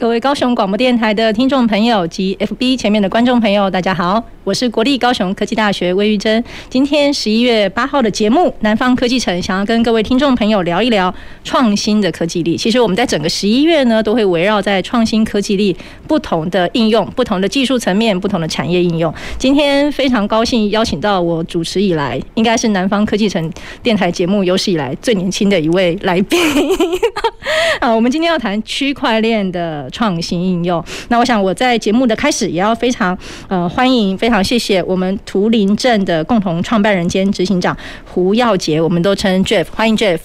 [0.00, 6.42] 各位高雄广播电台的听众朋友及 FB 前面的观众朋友，大家好，我是国立高雄科技大学魏玉珍。
[6.70, 12.56] 今天十一月八号的节目《南方科技城》，想要跟各位听众朋友聊一聊创新的科技力。
[12.56, 15.76] 其实我们在整个十一月呢，都会围绕在创新科技力
[16.08, 19.12] 不同的应用、不同的技术层面、不同的产业应用。
[19.38, 23.52] 今天非常高兴邀请到我主持以来，应该是南方科技城
[23.82, 26.40] 电台节目有史以来最年轻的一位来宾。
[27.80, 29.88] 啊，我们今天要谈区块链的。
[29.90, 30.82] 创新应用。
[31.08, 33.16] 那我想我在节目的开始也要非常
[33.48, 40.18] 呃欢迎，非常谢谢我们图林镇的共同创办人兼执行长胡耀杰，我们都称 Jeff，欢迎 Jeff。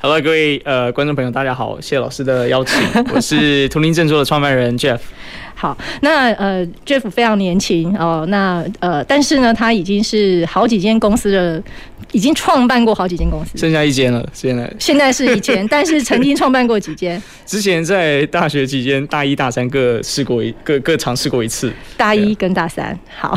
[0.00, 2.76] Hello，各位呃观众朋友，大家好，谢谢老师的邀请，
[3.14, 4.98] 我是图灵镇做的创办人 Jeff。
[5.54, 11.62] 好，那呃，Jeff 非常年轻哦，那呃，但是呢，他已经是好几间公司的，
[12.10, 17.22] 已经创办过好几间公司，剩下一间了，现在现在是一间，但是曾经创办过几间？
[17.46, 23.36] 之前在大学期间，大一、大三各试过一各各尝试过一次，大一跟大三，好，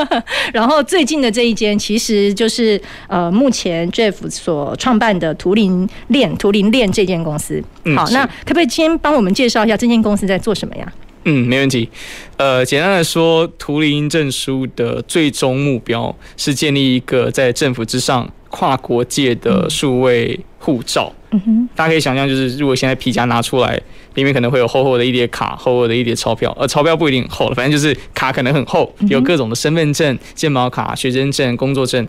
[0.54, 7.62] 然后最近的这一间，其实就是呃，目前 Jeff 所创办的图灵链，图灵链这间公司。
[7.94, 10.90] 好，嗯、那可不可以先帮我们介绍一下这间公司在做什么呀？
[11.28, 11.88] 嗯，没问题。
[12.36, 21.12] 呃，简单来说，图灵证书的最终目标是建立一个在政府之上跨国界的数位护照。
[21.32, 23.74] 嗯哼，大家可以想象，就是如果现在皮夹拿出来，
[24.14, 26.56] 里面可能会有厚厚的一叠卡，厚厚的一叠钞票。
[26.58, 32.06] 呃，钞票不一定很厚，反正就是卡可能很厚，有各种的身份证、健保卡、学生证、工作证。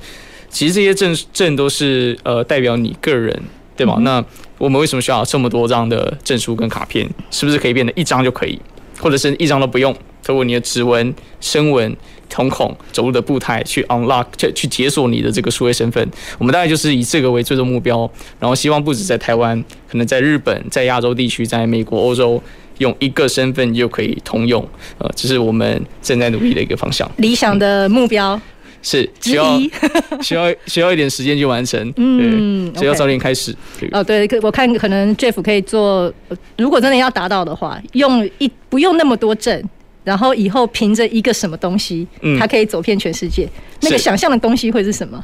[0.49, 3.41] 其实这些证证都是呃代表你个人，
[3.75, 3.97] 对吗？
[4.01, 4.23] 那
[4.59, 7.09] 我们为什么需要这么多张的证书跟卡片？
[7.31, 8.59] 是不是可以变得一张就可以？
[8.99, 11.95] 或者是一张都不用，透过你的指纹、声纹、
[12.29, 16.07] 瞳孔、走路的步态去 unlock，去去解锁你的这个数位身份。
[16.37, 18.09] 我们大概就是以这个为最终目标，
[18.39, 22.41] 然后希望不止在台湾，可能在日本、在亚洲地区、在美国、欧洲，
[22.79, 24.67] 用一个身份就可以通用。
[24.97, 27.09] 呃，这是我们正在努力的一个方向。
[27.17, 28.39] 理想的目标。
[28.87, 29.59] 是需要
[30.23, 33.53] 需要需要一点时间去完成，嗯，所以要早点开始。
[33.91, 36.11] 哦，对，我看可能 Jeff 可以做，
[36.57, 39.61] 如果真的要达到的话，用一不用那么多证，
[40.05, 43.47] 然后以后凭着一个什么东西，嗯，它可以走遍全世界。
[43.81, 45.21] 那个想象的东西会是什么？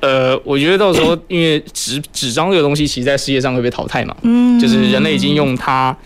[0.00, 5.96] 呃，我觉得到时候因为纸纸张这个东西，其实在世界上会被淘汰嘛，嗯，就是人类已经用它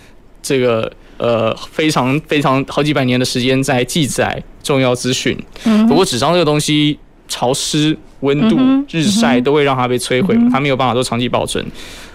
[0.43, 0.93] 这个。
[1.19, 5.37] 呃，非常非常好几百年的时间在记载重要资讯。
[5.89, 8.59] 不过纸张这个东西，潮湿、温度、
[8.91, 11.65] 日晒都会让它被摧毁，它没有办法做长期保存。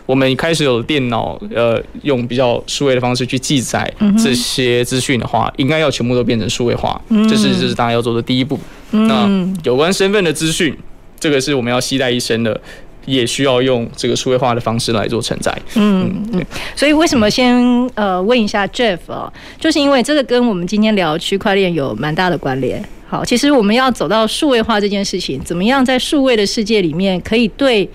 [0.05, 3.91] 我们开始有电脑，呃，用比较数位的方式去记载
[4.21, 6.99] 这些资讯的话，应该要全部都变成数位化。
[7.29, 8.59] 这是这是大家要做的第一步。
[8.91, 9.29] 那
[9.63, 10.75] 有关身份的资讯，
[11.19, 12.59] 这个是我们要期待一生的。
[13.05, 15.55] 也需要用这个数位化的方式来做承载。
[15.75, 16.45] 嗯嗯，
[16.75, 17.61] 所以为什么先
[17.95, 22.83] 呃问一下 Jeff 哦，就是因为这个跟我们今天聊区块链有蛮大的关联。
[23.07, 27.89] 好，其实我们要走到数位化这件事情，怎么样在数位的世界里面可以对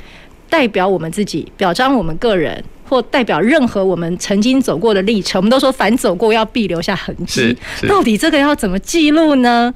[0.51, 5.41] 代表我们自己、表彰我们个人，或代表任何我们曾经走过的历程？
[5.41, 7.57] 我们都说反走过要必留下痕迹，
[7.89, 9.73] 到底这个要怎么记录呢？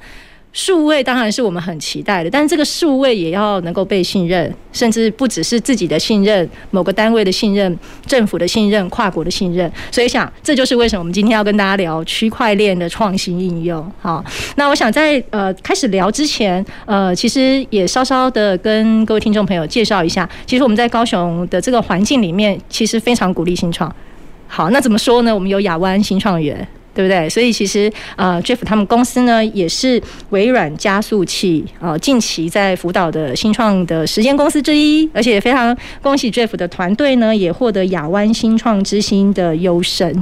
[0.53, 9.71] 数位当然是我们很期待的，但是这个数位也要能够被信任，甚至不只是自己的信任，某个单位的信任，政府的信任，跨国的信任。
[9.89, 13.89] 所以想，这就是为什么我们今天要跟大家聊区块链的创新应用。
[14.01, 14.23] 好，
[14.55, 23.89] 那我想在呃开始聊之前，呃，其实也稍稍的跟各位听众朋友介绍一下，其实我们在高雄的这个环境里面，其实非常鼓励新创。
[24.47, 25.33] 好，那怎么说呢？
[25.33, 26.67] 我们有亚湾新创园。
[26.93, 27.29] 对不对？
[27.29, 30.01] 所以其实呃，Jeff 他们公司呢也是
[30.31, 40.13] 微软加速器呃近期在辅导的新创的时间公司之一，而且非常恭喜 Jeff 的团队呢也获得亚湾新创之星的优胜。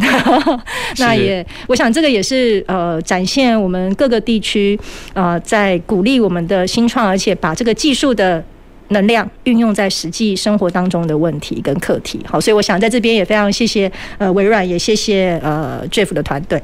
[1.00, 4.80] 那也我想这个也是呃展现我们各个地区
[5.14, 8.44] 呃在鼓励我们的新创，而且把这个技术的。
[8.90, 16.62] 能量运用在实际生活当中的问题跟课题，好，所以我想在这边也非常谢谢呃微软，也谢谢呃 Jeff 的团队。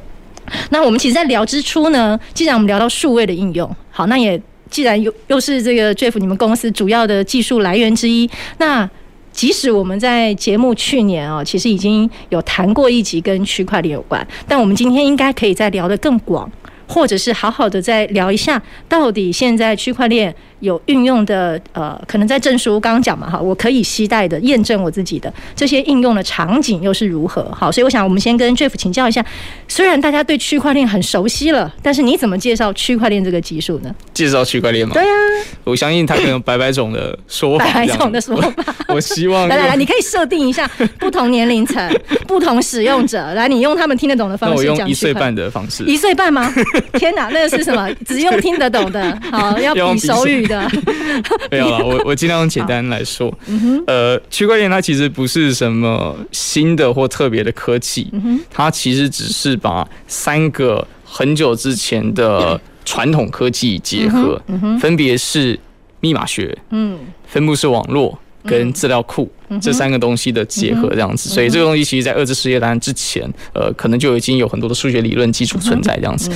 [0.69, 4.39] 那我们其实，在聊之初呢，既然我们聊到数位的应用，好，那也
[4.69, 8.29] 既然又又是这个 Jeff 你们公司主要的技术来源之一，
[8.59, 8.87] 那
[9.31, 16.49] 即使我们在节目去年啊，其实已经有谈过一集跟区块链有关，但我们今天应该可以再聊得更广，
[16.87, 20.33] 或者是好好的再聊一下，到底现在区块链。
[20.65, 27.49] 有运用的呃，可能在证书刚刚讲嘛哈，我可以携带的验证我自己的这些应用的场景又是如何？
[27.55, 29.23] 好，所以我想我们先跟 Jeff 请教一下，
[29.67, 33.93] 虽然大家对区块链很熟悉了，但是你怎么介绍区块链这个技术呢？
[34.13, 34.93] 介绍区块链吗？
[34.93, 38.51] 对呀、啊，我相信他可能有百百种的说法，百百种的说法。
[38.87, 40.67] 我， 我希望来来来，你可以设定一下
[40.99, 44.73] 不同年龄层、不同使用者，来你用他们听得懂的方式讲。
[44.73, 46.51] 我用一岁半的方式，一岁半吗？
[46.93, 47.87] 天哪，那个是什么？
[48.05, 50.54] 只用听得懂的，好，要比 手语的。
[51.51, 53.33] 没有了，我我尽量用简单来说。
[53.87, 58.11] 呃，区块链它其实不是什么新的或特别的科技，
[58.49, 64.41] 它其实只是把三个很久之前的 传统科技结合，
[64.79, 65.59] 分别是
[65.99, 69.31] 密码学、嗯，分布式网络跟资料库
[69.61, 71.29] 这三个东西的结合，这样子。
[71.29, 76.29] 所以这个东西其实在二次世界大战之前，呃，可能就已经有很多的数学理论基础存在，这样子。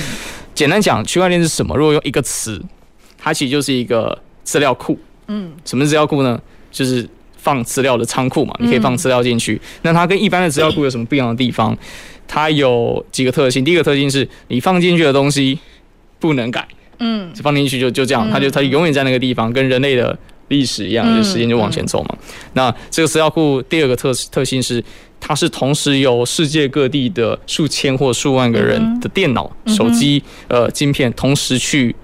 [0.54, 1.76] 简单讲，区块链是什么？
[1.76, 2.60] 如果用一个词，
[3.20, 4.18] 它其实就是一个。
[4.42, 6.40] 资料库，嗯，什么是资料库呢？
[6.72, 9.60] 就是放资料的仓库嘛，你可以放资料进去。
[9.82, 11.76] 那它跟一般的资料库有什么不一样的地方？
[12.26, 13.64] 它有几个特性。
[13.64, 15.56] 第一个特性是你放进去的东西
[16.18, 16.66] 不能改，
[16.98, 20.18] 嗯，放进去就就这样，它就它就永远在那个地方，跟人类的
[20.48, 22.18] 历史一样，就时间就往前走嘛。
[22.54, 24.82] 那这个资料库第二个特特性是，
[25.20, 31.94] 它是同时有世界各地的数千或数万个人的电脑、手机、呃，晶片同时去。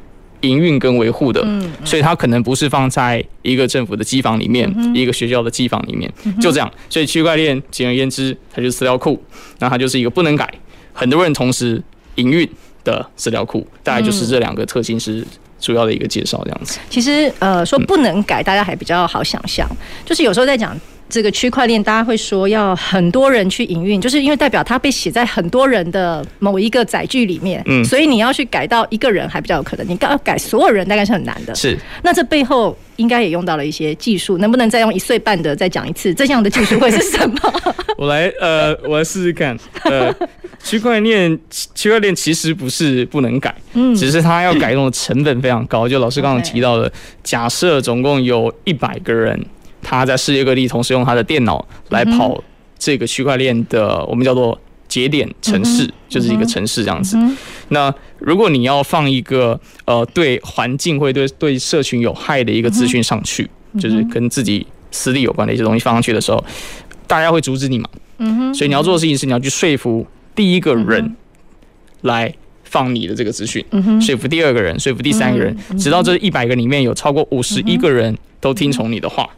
[0.42, 1.46] 营运跟维护的，
[1.84, 6.70] 所以它可能不是放在一个政府的机房里面，一个学校的机房里面，就这样。
[6.88, 9.22] 所以区块链简而言之，它就是资料库，
[9.58, 10.52] 那它就是一个不能改、
[10.92, 11.82] 很多人同时
[12.16, 12.48] 营运
[12.84, 13.66] 的资料库。
[13.82, 15.24] 大概就是这两个特性是
[15.60, 16.78] 主要的一个介绍，这样子。
[16.90, 19.68] 其实呃，说不能改，大家还比较好想象，
[20.04, 20.78] 就是有时候在讲。
[21.08, 31.54] 这个区块链，大家会说要很多人去营运，就是因为代表它被写在很多人的某一个载具里面，嗯，所以你要去改到一个人还比较有可能，你要改所有人大概是很难的。
[31.54, 36.12] 是，那这背后应该也用到了一些技术，能不能再用一岁半的再讲一次？
[36.12, 37.52] 这样的技术会是什么？
[37.96, 39.56] 我来，呃，我来试试看。
[39.84, 40.12] 呃，
[40.62, 41.38] 区块链，
[41.74, 45.88] 区块链其实不是不能改，嗯，只是它要改动的成本非常高。
[45.88, 46.92] 就老师刚刚提到的，
[47.22, 49.40] 假设总共有一百个人。
[49.88, 52.42] 他在世界各地同时用他的电脑来跑
[52.76, 57.16] 这个区块链的，我们叫做节点城市，就是一个城市这样子。
[57.68, 63.48] 那如果你要放一个呃对环境会对对社群有害的一个资讯上去，
[63.78, 66.44] 就是跟自己私利有关的一些东西放上去的时候，
[67.06, 67.88] 大家会阻止你嘛？
[68.52, 70.04] 所以你要做的事情是你要去说服
[70.34, 71.14] 第一个人
[72.02, 72.34] 来
[72.66, 73.64] 放你的这个资讯，
[74.00, 79.28] 说服第二个人，说服第三个人，直到这一百个里面有超过五十一个人都听从你的话。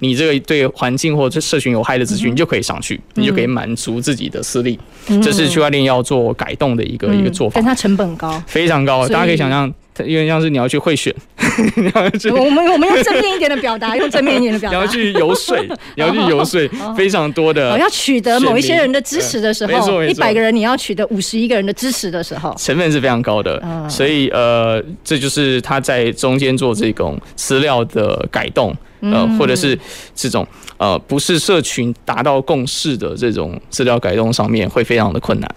[0.00, 4.78] 你这个对环境或者社群有害的资讯，你就可以上去，你就可以满足自己的私利。
[5.22, 9.06] 这是区块链要做改动的一个一个做法，但它成本高，非常高。
[9.08, 9.70] 大家可以想象，
[10.04, 11.14] 因为像是你要去会选，
[11.76, 15.56] 你要去，我们我们用正面一点的表达，用正面一点的表达，你要去游说，
[15.96, 23.62] 你要去游说，非常多的，要取得某一些人的支持的时候，一百个人你要取得五十一个人的支持的时候，成本是非常高的。
[23.88, 28.74] 所以呃，这就是他在中间做这种资料的改动。
[29.00, 29.78] 呃，或者是
[30.12, 30.44] 这种
[30.76, 35.48] 呃，不是社群达到共识的这种资料改动上面会非常的困难。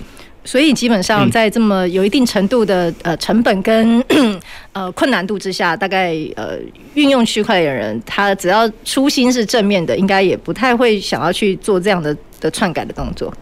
[0.44, 4.04] 所以基本上在这么有一定程度的呃成本跟
[4.74, 6.58] 呃困难度之下，大概呃
[6.96, 13.34] 运用区块链的人，他只要初心是正面的，应该也不太会想要去做这样的的篡改的动作。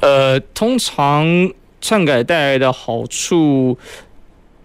[0.00, 1.26] 呃，通常
[1.80, 3.76] 篡改带来的好处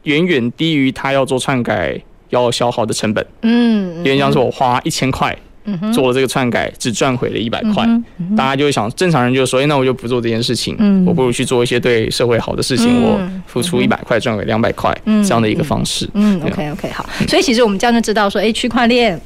[0.03, 5.38] 远远低于他要做篡改要消耗的成本，嗯，因为像是我花一千块。
[5.93, 7.86] 做了这个篡改，只赚回了一百块，
[8.36, 16.09] 大家就会想，正常人就说，哎，那我就不做这件事情，我不如去做一些对社会好的事情，我付出一百块赚回两百块，这样的一个方式。
[16.13, 17.05] 嗯，OK OK，好。
[17.27, 19.19] 所以其实我们这样就知道说，哎，区块链，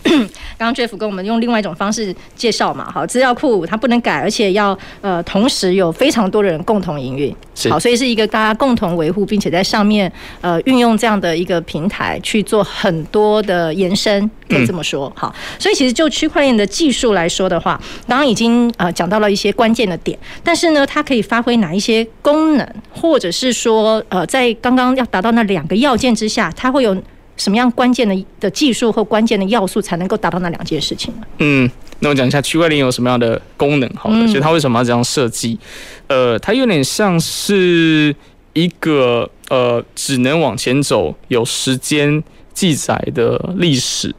[0.57, 7.35] 刚刚 Jeff 跟我们用另外一种方式介绍嘛，好，资料库它不能改，而且要呃同时有非常多的人共同营运，
[7.69, 15.33] 好，所以是一个大家共同维护，并且在上面呃运用这样的一个平台去做很多的延伸，可以这么说，好。
[15.59, 26.95] 所以其实就区块链的技术来说的话，刚刚已经呃讲到了一些关键的点，但是呢，它可以发挥哪一些功能，或者是说呃，在刚刚要达到那两个要件之下，它会有
[27.37, 31.27] 什么样关键的的技术或关键的要素，才能够达到那两件事情呢？
[31.39, 31.69] 嗯，
[31.99, 35.59] 那我讲一下区块链有什么样的功能，好的，所以它为什么要这样设计？
[36.07, 38.15] 呃，它有点像是
[38.53, 42.23] 一个呃，只能往前走，有时间
[42.53, 44.13] 记载的历史。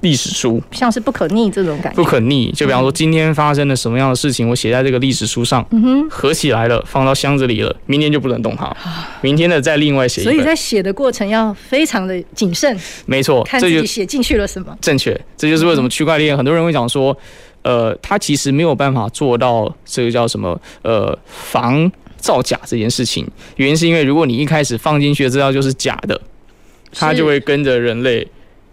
[0.00, 1.96] 历史书，像是不可逆这种感觉。
[1.96, 8.74] 不可逆，就比方说今天发生了什么样的事情，我写在这个历史书上，嗯哼，合起来了，放到箱子里了，明天就不能动它，
[9.20, 10.22] 明天的再另外写。
[10.22, 12.78] 所以在写的过程要非常的谨慎。
[13.06, 14.76] 没错，看自己写进去了什么。
[14.80, 17.16] 正确，这就是为什么区块链很多人会讲说，
[17.62, 23.26] 呃，它其实没有办法做到这个叫什么，呃，防造假这件事情。
[23.56, 26.18] 原因是因为如果你一开始放进去的资料就是假的，
[26.92, 28.26] 它就会跟着人类。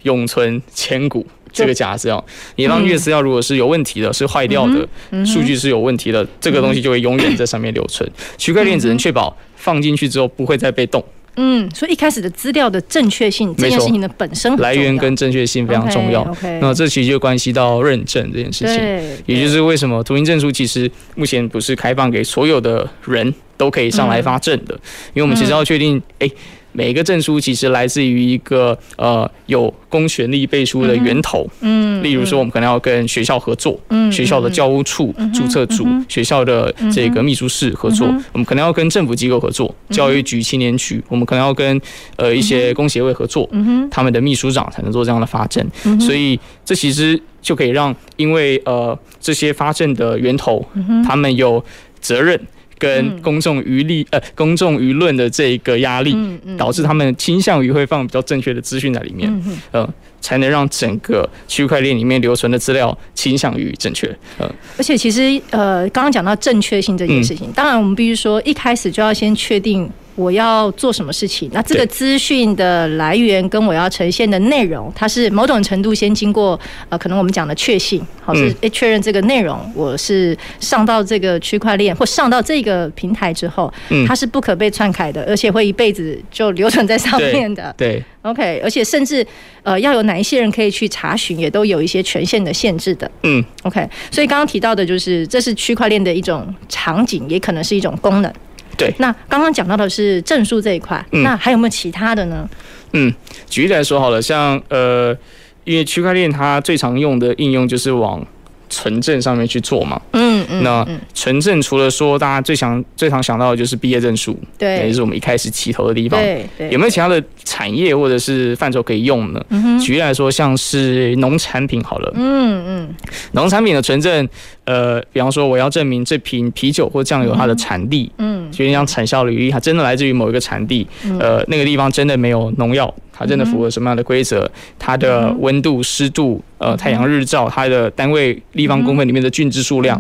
[0.07, 2.23] 永存千古这个假资料，
[2.55, 8.09] 你当月资料如果是有问题的，是坏掉的，数据是有问题的，这个东西就会永远在上面留存。
[8.37, 11.03] 区块链只能确保放进去之后不会再被动。
[11.39, 16.25] 嗯，所以一开始的资料的正确性这件事情的本身来源跟正确性非常重要。
[16.61, 24.73] 那这其实就关系到认证这件事情，也就是为什么图形证书其实目前不是开放给所有的人都可以上来发证的，
[25.13, 26.29] 因为我们其实要确定，哎。
[26.77, 41.81] 每一个证书其实来自于一个呃有公权力背书的源头，嗯，例如说我们可能要跟学校合作，嗯，学校的教务处注册组、学校的这个秘书室合作，我们可能要跟政府机构合作，教育局、青年局，我们可能要跟
[42.15, 45.67] 呃一些工协会合作，嗯，他们的秘书长才能做这样的发证，
[45.99, 50.63] 所以这其实就可以让因为呃这些发证的源头，
[51.03, 51.63] 他们有
[51.99, 52.39] 责任。
[52.77, 56.15] 跟公众舆力呃，公众舆论的这个压力，
[56.57, 59.43] 导致他们倾向于会放比较正确的资讯在里面，
[59.73, 59.87] 嗯，
[60.21, 64.07] 才能让整个区块链里面留存的资料倾向于正确，
[64.39, 64.49] 嗯。
[64.77, 69.89] 而且其实呃，刚刚讲到正确性这件事情，当然我们必须说一开始就要先确定。
[70.17, 71.47] 我要做什么事情？
[71.53, 76.59] 那这个资讯的来源跟我要呈现的内容，它是某种程度先经过
[76.89, 83.71] 呃，可能我们讲的确信，好是诶确认这个内容我是上到这个区块链或上到这个平台之后，
[84.07, 87.71] 它是不可被篡改的，而且会一辈子就留存在上面的。
[87.77, 89.25] 对，OK，而且甚至
[89.61, 93.09] 呃要有哪一些人可以去查询，也都有一些权限的限制的。
[93.21, 98.33] 嗯，OK，所以刚刚提到的就是这是区块链的一种场景，也可能是一种功能。
[98.75, 102.49] 对，那刚刚讲到的是证书这一块，嗯，那还有没有其他的呢？
[102.93, 103.13] 嗯，
[103.49, 105.15] 举例来说好了，像呃，
[105.63, 108.25] 因为区块链它最常用的应用就是往
[108.69, 119.43] 存证上面去做嘛，嗯嗯，那纯证除了说大家最想最常想到的就是毕业证书，对，也就是我们一开始起头的地方，对对，有没有其他的产业或者是范畴可以用呢？
[119.81, 122.95] 举例来说，像是农产品好了，嗯嗯，
[123.31, 124.27] 农产品的纯证，
[124.65, 130.87] 呃，比方说我要证明这瓶啤酒或酱油它的产地，嗯，就像产销履历，它真的来自于某一个产地，
[131.19, 132.93] 呃，那个地方真的没有农药。
[133.17, 134.49] 它真的符合什么样的规则？
[134.77, 139.99] 它的温度、湿度、呃，太阳日照、它的单位立方公分里面的菌质数量，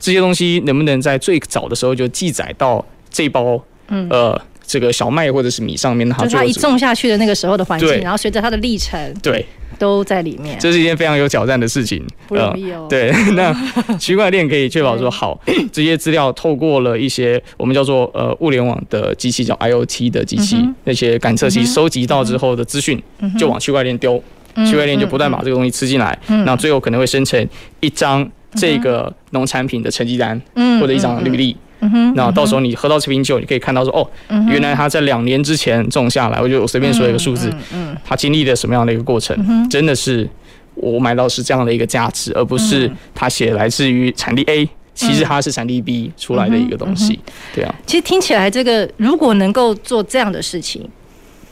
[0.00, 3.60] 这些东西能不能在最早的时候就记载到这包
[4.08, 6.08] 呃这个小麦或者是米上面？
[6.10, 9.44] 它就它一种下去的那个时候的环境，然后随着它的历程，对。
[9.78, 12.84] 都在里面，这是一件非常有挑战的事情，不容易哦。
[12.90, 13.54] 对， 那
[13.96, 15.38] 区块链可以确保说，好，
[15.70, 23.00] 这些资料透过了一些我们叫做呃物联网的机器，叫 IoT 的机器，那些感测器收集到之后的资讯，
[23.38, 24.20] 就往区块链丢，
[24.66, 27.48] 区块链就不断把这个东西吃进来，那最后可能会生成
[27.78, 30.40] 一张这个农产品的成绩单，
[30.80, 31.56] 或者一张履历。
[31.80, 34.02] 嗯哼，那到时候你喝到这瓶酒，你可以看到说，哦，
[34.48, 39.68] 原来他在两年之前种下来，我就我随便说一个数字，嗯，他经历了什么样的一个过程？
[39.68, 40.28] 真的是
[40.74, 47.20] 我买到是这样的一个价值，而不是他写来自于产地 A，其实它是产地 B 出来的一个东西，
[47.54, 47.72] 对啊。
[47.86, 50.88] 其实听起来这个如果能够做这样的事情，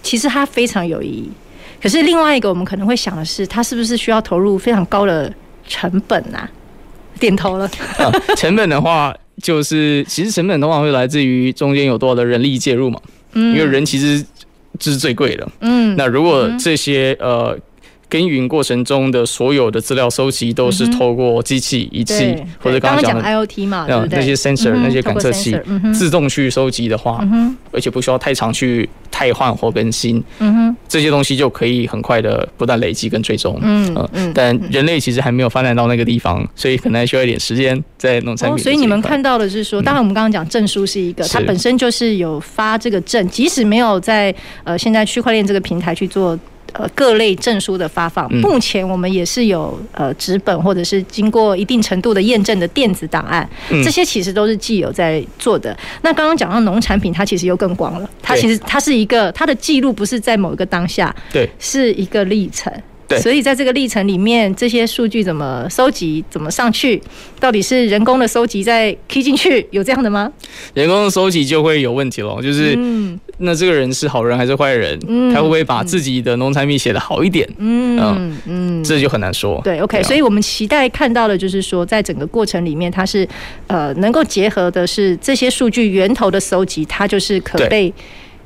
[0.02, 1.30] 其实它非常有意义。
[1.80, 5.32] 可是另外一个我们可能会想的是，它是不是需要投入非常高的
[5.68, 6.50] 成本啊？
[7.20, 7.70] 点头了，
[8.36, 9.14] 成本的话。
[9.42, 13.00] 就是，其实成本通常会来自于中间有多少的人力介入嘛，
[13.32, 14.24] 嗯，因为人其实
[14.78, 17.58] 这是最贵的，嗯，那如果这些呃。
[18.08, 25.58] 耕耘过程中的所有的资料收集都是透过机器仪器或者刚刚讲的 IoT 嘛，那些 sensor 那些感测器
[25.92, 27.26] 自动去收集的话，
[27.72, 30.22] 而且不需要太长去汰换或更新，
[30.88, 38.62] 这些东西就可以很快的不断累积跟追踪，嗯嗯，但人类其实还没有发展到那个地方，所以可能还需要一点时间在农产品。
[38.62, 44.32] 所以你们看到的是说，当然我们刚刚讲证书是一个，它本身就是有发这个证，即使没有在
[44.62, 46.38] 呃现在区块链这个平台去做。
[46.72, 53.48] 呃，各类证书的发放，目前我们也是有呃纸本或者是经过一定程度的验证的电子档案，
[53.82, 55.76] 这些其实都是既有在做的。
[56.02, 62.72] 那刚刚讲到农产品，它其实又更广了，它其实它是一个它的记录不是在某一个当下，对，是一个历程。
[63.08, 67.00] 对，所以在这个历程里面，这些数据怎么收集，怎么上去，
[67.38, 70.32] 到底是人工的收集再 key 进去，有这样的吗？
[70.74, 74.98] 人工的收集就会有问题了，就是、嗯、那这个人是好人还是坏人？
[75.06, 77.48] 嗯，他会不会把自己的农产品写得好一点？
[77.58, 79.60] 嗯嗯嗯，这就很难说。
[79.62, 83.28] 对，OK，所以我们期待看到的就是说，在整个过程里面，它是
[83.68, 87.92] 呃能够结合的是这些数据源头的收集，它就是可被。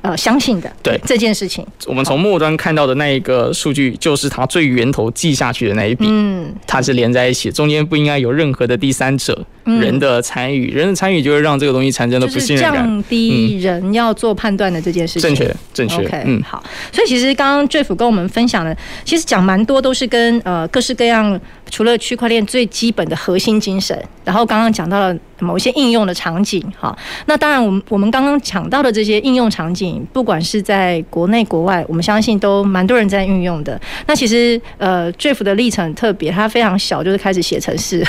[0.01, 0.99] 呃，相信的对。
[1.05, 21.39] 这件事情，我们从末端看到的那一个数据，就是它最源头记下去的那一笔，嗯，它是连在一起，中间不应该有任何的第三者人的参与，人的参与就会让这个东西产生了不信任感，降低人要做判断的这件事情，正确，正确，OK，嗯，好，所以其实刚刚 Jeff 跟我们分享的，其实讲蛮多都是跟呃各式各样。
[21.71, 33.79] 除了区块链最基本的核心精神，然后刚刚讲到了某一些应用的场景，哈，那当然我们我们刚刚讲到的这些应用场景，不管是在国内国外，我们相信都蛮多人在运用的。
[34.05, 38.05] 那其实呃，Jeff 的历程很特别，他非常小就是开始写程式，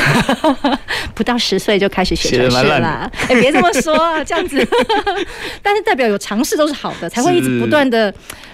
[1.14, 3.08] 不到十岁就开始写程式啦。
[3.28, 4.66] 哎，别这么说啊，这样子，
[5.62, 8.12] 但是代表有尝试都是好的，才会一直不断的。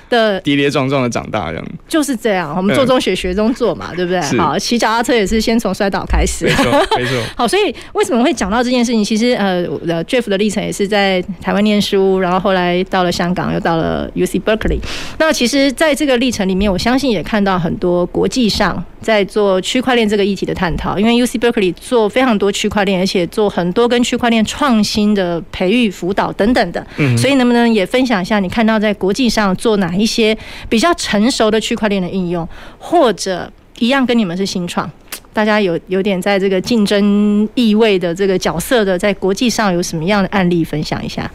[0.08, 2.54] 的跌跌撞撞的长大，这样就是这样。
[2.56, 4.20] 我们做中学，学中做嘛，对不对？
[4.38, 6.44] 好，骑脚踏车也是先从摔倒开始。
[6.44, 6.64] 没错，
[6.96, 7.22] 没错。
[7.36, 9.04] 好，所以为什么会讲到这件事情？
[9.04, 9.66] 其实呃
[10.04, 14.78] ，Jeff 的历程也是在台湾念书，然后后来到了香港，又到了 UC Berkeley。
[15.18, 20.98] 那其实在这个历程里面，我相信也看到很多国际上在做区块链这个议题的探讨。
[20.98, 26.86] 因为 UC Berkeley 做非常多区块链，而且做很多跟区块链创新的培育辅导等等的。
[26.96, 27.16] 嗯。
[27.16, 30.36] 所以能不能也分享一下你看到在国际上做哪一些
[30.68, 34.90] 比较成熟的区块链的应用，或者一样跟你们是新创，
[35.32, 41.30] 大家有有点在这个竞争意味的这个角色的，在国际上有什么样的案例分享一下？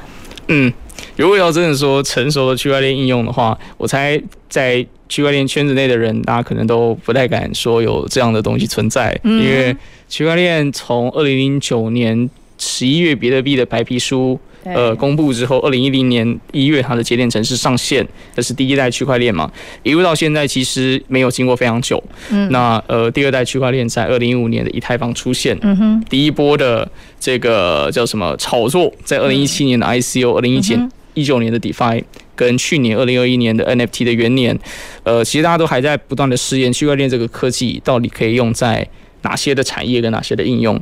[0.49, 0.71] 嗯，
[1.15, 9.75] 如果要真的说成熟的区块链应用的话，我猜在区块链圈子内的人，大家可能都不太敢说有这样的东西存在，因为
[10.09, 12.27] 区块链从二零零九年
[12.57, 14.39] 十一月比特币的白皮书。
[14.65, 19.51] 呃，公布之后，二零一零年一月，它的节点城市上线，这是第一代区块链嘛？
[19.83, 22.01] 一路到现在，其实没有经过非常久。
[22.29, 26.89] 嗯，那呃，第二代区块链在二零一五年的以太坊出现，嗯哼，第一波的
[27.19, 30.77] 这个叫什么炒作，在二零一七年的 ICO，二零一九
[31.13, 32.01] 一九年的 DeFi，
[32.35, 34.57] 跟去年二零二一年的 NFT 的元年，
[35.03, 38.87] 呃，其实大家都还在不断的试验区块链这个科技到底可以用在。
[39.25, 40.77] 哪些的产业跟哪些的应用，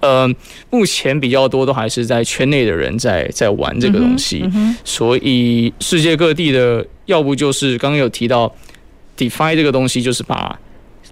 [0.00, 0.28] 呃，
[0.68, 8.52] 目前比较多都还是在圈内的人在在玩这个东西，嗯嗯、所以世界各地的，要不就是刚刚有提到
[9.16, 10.58] ，DeFi 这个东西就是把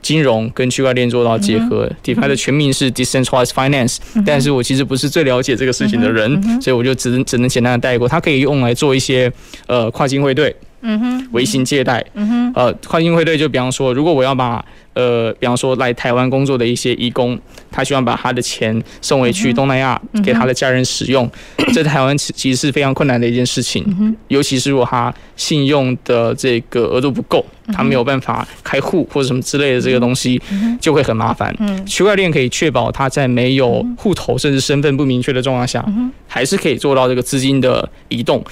[0.02, 9.32] 金融跟区块链做到结合、嗯、，DeFi 的全名是 Decentralized Finance，、嗯、但是我其实不是最了解这个事情的人，嗯、所以我就只能只能简单的带过，它可以用来做一些
[9.66, 10.54] 呃跨境汇兑。
[10.82, 14.64] 嗯哼，微型借贷，嗯哼，呃，跨境汇兑就比方说，如果我要把
[14.94, 17.38] 呃，比方说来台湾工作的一些义工，
[17.70, 21.30] 他希望把他的钱送回去东南亚给他的家人使用，
[21.72, 27.42] 在台湾其其实是非常困难的一件事情，尤其是如果他信用的这个额度不够，
[27.72, 30.38] 他没有办法开户或者什么之类的这个东西，
[30.78, 31.54] 就会很麻烦。
[31.86, 35.82] 区块链可以确保他在没有户头甚至身份不明确的状况下，
[36.28, 38.44] 还是可以做到这个资金的移动。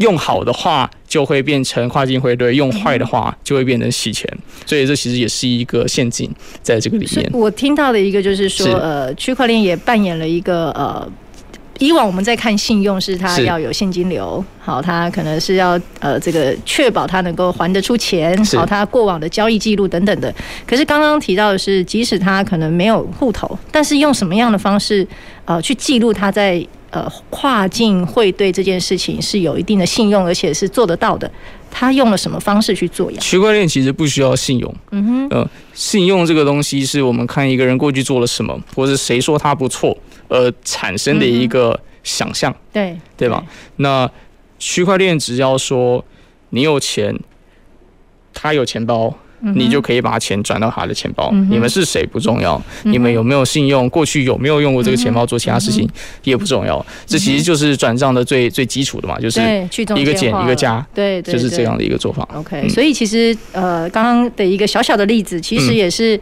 [0.00, 4.28] 用好的话就会变成跨境汇兑，用坏的话就会变成洗钱，
[4.66, 6.30] 所以这其实也是一个陷阱
[6.62, 7.30] 在这个里面。
[7.32, 11.06] 我听到的一个就是说，是呃，区块链也扮演了一个呃，
[11.78, 20.34] 以往我们在看信用是它要有现金流，好，它可能是要呃这个确保它能够还得出钱，好，它过往的交易记录等等的。
[20.66, 25.06] 可是刚刚提到的是，即使它可能没有户头，但是用什么样的方式
[25.44, 26.66] 呃去记录它在。
[26.90, 31.30] 呃，跨境汇兑这件事情是有一定的信用，而且是做得到的。
[31.70, 33.18] 他用了什么方式去做呀？
[33.20, 34.74] 区块链其实不需要信用。
[34.90, 39.96] 嗯哼，呃，信用这个东西是我们看一个人过去做了什么，或者谁说他不错，
[40.28, 42.50] 而产生的一个想象。
[42.50, 43.44] 嗯、对，对吧？
[43.76, 44.10] 那
[44.58, 46.04] 区块链只要说
[46.48, 47.16] 你有钱，
[48.34, 49.16] 他有钱包。
[49.54, 51.30] 你就可以把钱转到他的钱包。
[51.50, 55.88] 你们是谁不重要，你们有没有信用，过去有没有用过这个钱包做其他事情
[56.24, 56.84] 也不重要。
[57.06, 59.40] 这其实就是转账的最最基础的嘛，就是
[59.96, 62.26] 一个减一个加，对，就是这样的一个做法。
[62.34, 66.18] OK，所以其实呃，刚刚的一个小小的例子，其实也是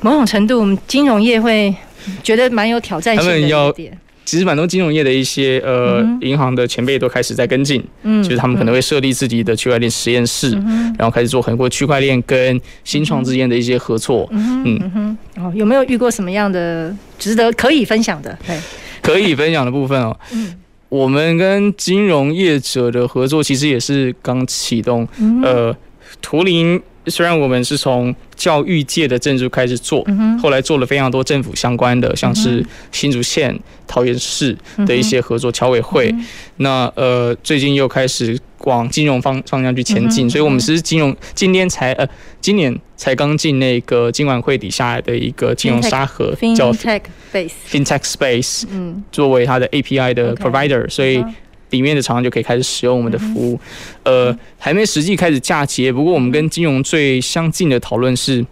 [0.00, 1.74] 某种程度，我们金融业会
[2.22, 3.96] 觉得蛮有挑战性的一点。
[4.30, 10.52] 其实蛮多金融业的一些呃银行的前辈都开始在跟进，嗯，就是他们可能会设立自己的区块链实验室，
[10.96, 18.38] 然后开始做很多区块链跟新创之间的一些合作，嗯嗯，哦，有没有遇过什么样的值得可以分享的？
[18.46, 18.56] 对，
[19.02, 20.54] 可以分享的部分哦，嗯，
[20.88, 25.08] 我们跟金融业者的合作其实也是刚启动，
[25.42, 25.76] 呃，
[26.22, 30.02] 图灵虽然我们是从教育界的证书开始做，
[30.40, 33.54] 后来做了非常多政府相关的，像是新竹县、
[33.86, 36.10] 桃园市的一些合作侨委会。
[36.56, 42.08] 那呃，最近又开始往金融方方向去前进，所以我们是金融今天才呃，
[42.40, 47.52] 今年才刚进那个金管会底下的一个金融沙盒，叫 FinTech Space。
[47.70, 51.22] FinTech Space，嗯，作为它的 API 的 Provider，所以。
[51.70, 53.58] 里面的厂商就可以开始使用我们的服务，
[54.02, 55.92] 呃，还没实际开始嫁接。
[55.92, 58.44] 不过我们跟金融最相近的讨论是，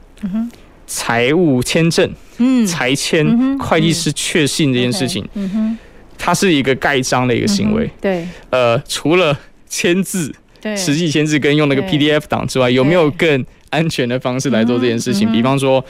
[0.86, 5.76] 财务签证、嗯，财签、会计师确信这件事情，嗯，
[6.16, 15.30] 它是一个盖章的一个行为，对，呃，除了签字，对，实际签字跟用那个 PDF 档之外，有没有更安全的方式来做这件事情？
[15.30, 15.84] 比方说，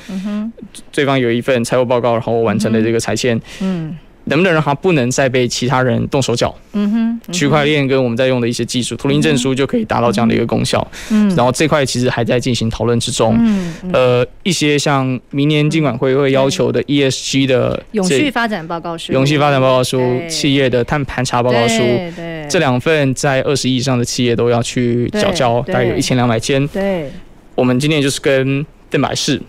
[0.90, 3.96] 对方有一份财务报告，然后我完成了这个财签，嗯。
[4.28, 6.54] 能不能让它不能再被其他人动手脚？
[6.72, 10.86] 嗯哼，区块链跟我们在用的一些技术，图灵证书就可以达到这样的一个功效。
[11.10, 13.36] 嗯，然后这块其实还在进行讨论之中。
[13.40, 21.78] 嗯，呃，一些像明年金管会会要求的 ESG 的永续发展报告书、永续发展报告书、企业的碳盘查报告书，
[22.16, 26.66] 对，这两份在二十亿以上的企业都要去缴交，大概有一千两百间。
[26.68, 27.10] 对，
[27.54, 29.40] 我们今天就是跟邓百世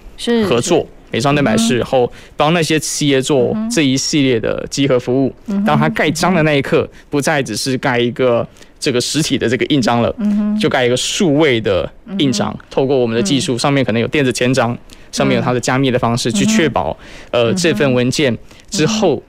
[0.48, 0.88] 合作。
[1.12, 5.34] 美商蛋白室后，帮那些企业做这一系列的集合服务。
[5.66, 8.48] 当他盖章的那一刻，不再只是盖一个
[8.80, 10.16] 这个实体的这个印章了，
[10.60, 12.58] 就盖一个数位的印章。
[12.70, 14.78] 透过我们的技术，上面可能有电子签章，
[15.12, 16.98] 上面有它的加密的方式，去确保
[17.32, 18.38] 呃这份文件
[18.70, 19.22] 之后。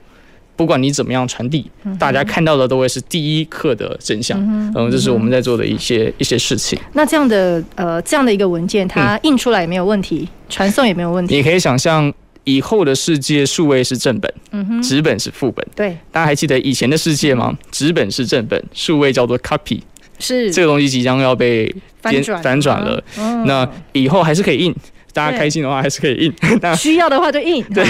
[0.55, 1.65] 不管你怎么样传递，
[1.97, 4.39] 大家看到的都会是第一课的真相。
[4.39, 6.77] 嗯，这是我们在做的一些一些事情。
[6.93, 11.35] 那这样的呃这样的一个文件，它印出来也没有问题，传送也没有问题。
[11.35, 15.65] 你可以想象以后的世界，数位是正本，嗯哼，纸本是副本。
[15.75, 17.57] 对，大家还记得以前的世界吗？
[17.71, 19.79] 纸本是正本，数位叫做 copy。
[20.19, 23.03] 是这个东西即将要被翻转翻转了。
[23.47, 24.75] 那以后还是可以印。
[25.13, 26.33] 大家开心的话还是可以印，
[26.77, 27.63] 需要的话就印。
[27.73, 27.85] 对，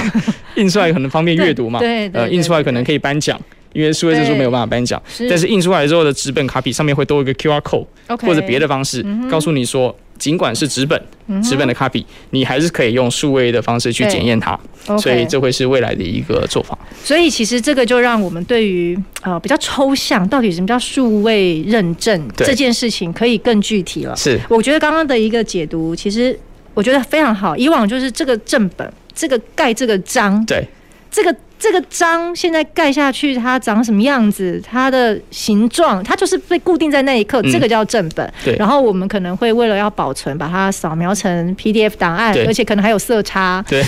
[0.56, 1.80] 印出来可能方便阅读嘛。
[1.80, 3.40] 对，呃，印出来可能可以颁奖，
[3.74, 5.02] 因为数位证书没有办法颁奖。
[5.30, 11.02] 但是印出来之后的纸本卡比上面会多一个 QR code，或者别的方式告诉你说，尽管是纸本，
[11.44, 14.60] 纸本的卡比，你还是可以用数位的方式去检验它。
[15.00, 16.78] 所以这会是未来的一个做法。
[17.04, 24.16] 所以其实这个就让我们对于呃比较抽象，到底什么叫数位认证这件事情可以更具体了。
[24.16, 26.38] 是，我觉得刚刚的一个解读其实。
[26.74, 27.56] 我觉得非常好。
[27.56, 30.68] 以往就是这个正本，这个盖这个章，对，
[31.10, 38.34] 这个这个章现在盖下去，它长什么样子，它的形状，它就是被固定在那一刻，这个叫正本。
[38.44, 38.56] 对。
[38.56, 43.64] 然后我们可能会为了要保存，把它扫描成 PDF 档案，而且可能还有色差。
[43.68, 43.84] 对。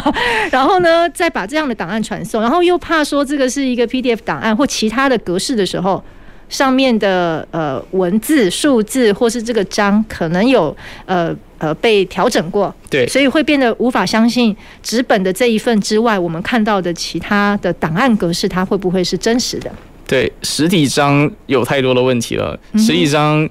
[0.50, 6.02] 然后呢，再把这样的档案传送，然后又怕说这个是一个 PDF 档案或其他的格式的时候。
[6.48, 19.70] 上面的呃文字、数字，或是这个章，可能有呃呃被调整过，对，所以会变得无法相信纸本的这一份之外，我们看到的其他的档案格式，它会不会是真实的？
[20.06, 22.58] 对，实体章有太多的问题了。
[22.78, 23.46] 实体章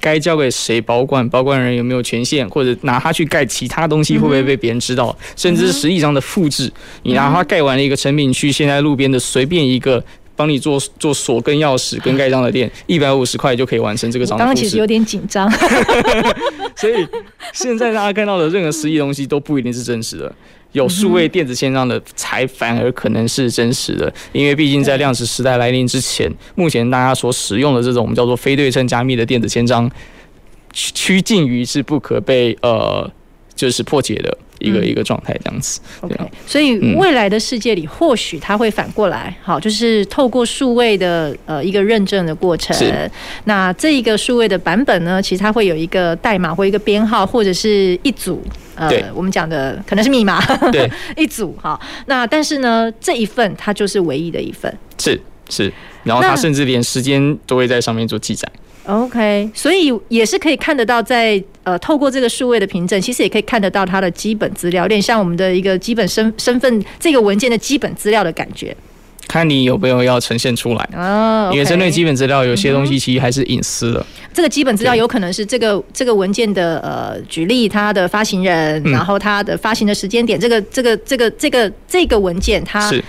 [0.00, 1.28] 该交给谁保管？
[1.28, 2.48] 保管人有没有权限？
[2.48, 5.14] 或者拿它去盖其他东西，会不会被别人知道？
[5.36, 10.02] 甚至是实体章的复制，你拿它盖完了一个成品，去现在路边的随便一个。
[10.34, 14.38] 帮你做做锁跟钥匙跟盖章的店，一百五十块就可以完成这个章。
[14.38, 15.50] 刚刚其实有点紧张，
[16.76, 17.06] 所以
[17.52, 20.34] 现在大家看到的任何实体东西都不一定是真实的，
[20.72, 29.90] 有数位电子签章的才反而可能是真实的，因为毕竟在量子时代来临之前，目前大家所使用的这种我们叫做非对称加密的电子签章，
[30.72, 33.10] 趋近于是不可被呃
[33.54, 34.38] 就是破解的。
[34.62, 36.16] 一个一个状态这样子，OK。
[36.46, 42.76] 所以未来的世界里，或许它会反过来，好，就是透过数位的呃一个认证的过程。
[43.44, 48.42] 那这一个数位的版本呢，其实它会有一个代码或一个编号，或者是一组
[48.74, 51.78] 呃，我们讲的可能是密码，对， 一组哈。
[52.06, 55.20] 那但是呢，这一份它就是唯一的一份，是
[55.50, 55.72] 是。
[56.04, 58.48] 然后它甚至连时间都会在上面做记载。
[58.84, 68.76] OK，所以也是可以看得到在，在呃透过这个数位的凭证，其实也可以看得到它的基本资料，有点像我们的一个基本身身份这个文件的基本资料的感觉。
[69.28, 71.52] 看你有没有要呈现出来哦，oh, okay.
[71.52, 74.00] 因为针对基本资料，有些东西其实还是隐私的。
[74.00, 74.30] 嗯。
[74.34, 83.02] 这个基本资料有可能是这个这个文件的呃，举例它的发行人，然后它的发行的时间点，这个这个这个这个这个文件它是。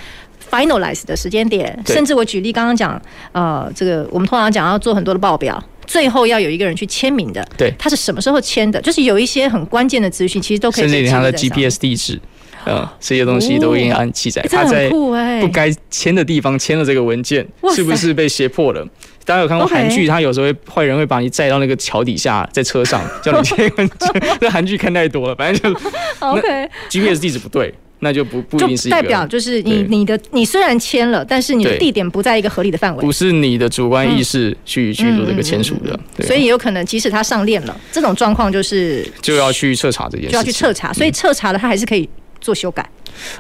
[0.54, 8.80] Finalize 的时间点，甚至我举例刚刚讲，呃，这个我们通常讲要做很多的报表，最后要有一个人去签名的，对，他是什么时候签的？
[8.82, 10.84] 就是有一些很关键的资讯，其实都可以。
[10.84, 12.22] 甚至连他的 GPS 地址，
[12.66, 14.44] 呃，这些东西都应该按记载。
[14.44, 18.88] 他在不该签的地方签了这个文件，是不是被胁迫了？
[19.26, 20.06] 大家有看过韩剧？
[20.06, 24.13] 他有时候会坏人会把你载到那个桥底下，在车上叫你签个证。
[24.42, 25.80] 那韩剧看太多了，反正就
[26.20, 26.70] OK。
[26.89, 28.92] GPS 地址不对，那就不不一定。
[28.92, 33.02] 代表就是你你的你虽然签了，但是你的地点不在一个合理的范围。
[33.02, 40.94] 不是你的主观意识去去做这个签署的，所以也有可能即使他上链了，这种状况就是就要去彻查这件事，就要去彻查。
[40.94, 42.08] 所以彻查了，他还是可以
[42.39, 42.88] 做修改。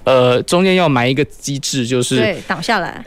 [0.03, 3.03] 呃，中间要埋一个机制，就是对挡下来。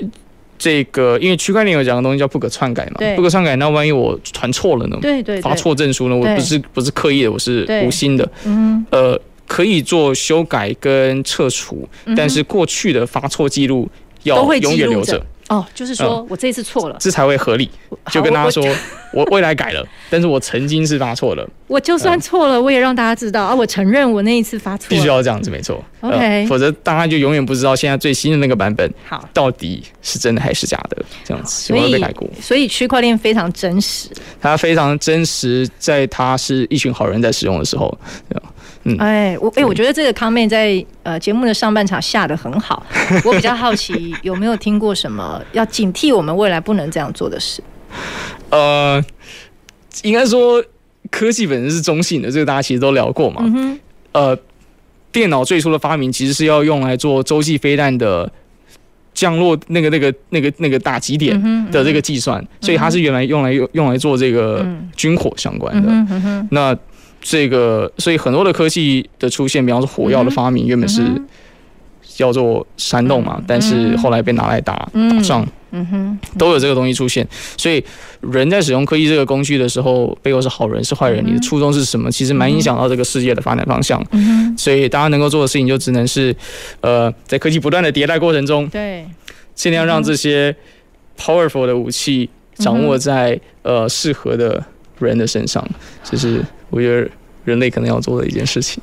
[0.59, 4.97] 这个，因为区块链有讲的东西叫不可篡改嘛，不可篡改，那万一我传错了呢？
[5.03, 6.17] 对对，发错证书呢？
[6.17, 8.27] 我不是不是刻意的，我是无心的。
[8.45, 13.89] 嗯，呃，可以做修改跟撤除，但是过去的发错记录
[14.25, 15.25] 要永远留着。
[15.49, 17.71] 哦，就是说我这次错了，这才会合理。
[18.11, 18.67] 就跟大家说，
[19.13, 21.49] 我未来改了，但是我曾经是发错了。
[21.69, 24.89] 我就算错了，我也让大家知道啊，我承认我那一次发错。
[24.89, 25.81] 必须要这样子，没错。
[26.01, 32.29] OK，否则大家就永远不知道现在最新的那个版本，好，到底是真的还是假的，这样子有没有被改过？
[32.41, 34.09] 所以区块链非常真实，
[34.41, 37.97] 它非常真实，在它是一群好人在使用的时候。
[38.87, 42.87] 嗯，哎，我哎，我觉得这个 comment 在呃节目的上半场下的很好。
[43.25, 47.61] 我比较好奇，有没有听过什么要警惕我们未来不能这样做的事？
[48.51, 49.03] 呃，
[50.05, 50.65] 应该说
[51.11, 53.43] 科技本身是中性的，这个大家其实都聊过嘛。
[53.45, 53.79] 嗯、
[54.13, 54.39] 呃，
[55.11, 58.31] 电脑最初的发明其实是要用来做洲际飞弹的
[59.15, 61.41] 降落那个那个那个那个打击点
[61.73, 66.47] 的这个计算，嗯嗯、所以它是原来用来用用来做这个军火相关的。
[66.51, 66.77] 那
[67.29, 71.03] 这个，所以很多的科技的出现，比方说火药的发明，原本是
[72.03, 74.75] 叫做煽动嘛，但是后来被拿来打
[75.11, 75.85] 打仗，嗯。
[75.87, 77.27] 哼，都有这个东西出现。
[77.57, 77.83] 所以
[78.21, 84.01] 人在使用科技这个工具的时候，背后是好人是坏人，你的初衷是什么，其实蛮影响到这个世界的发展方向。
[84.57, 86.35] 所以大家能够做的事情，就只能是，
[86.81, 89.05] 呃，在科技不断的迭代过程中，对，
[89.53, 90.55] 尽量让这些
[91.19, 94.65] powerful 的武器掌握在呃适合的
[94.99, 95.67] 人的身上，
[96.05, 96.45] 就是。
[96.69, 97.09] 我觉得
[97.45, 98.83] 人类可能要做的一件事情，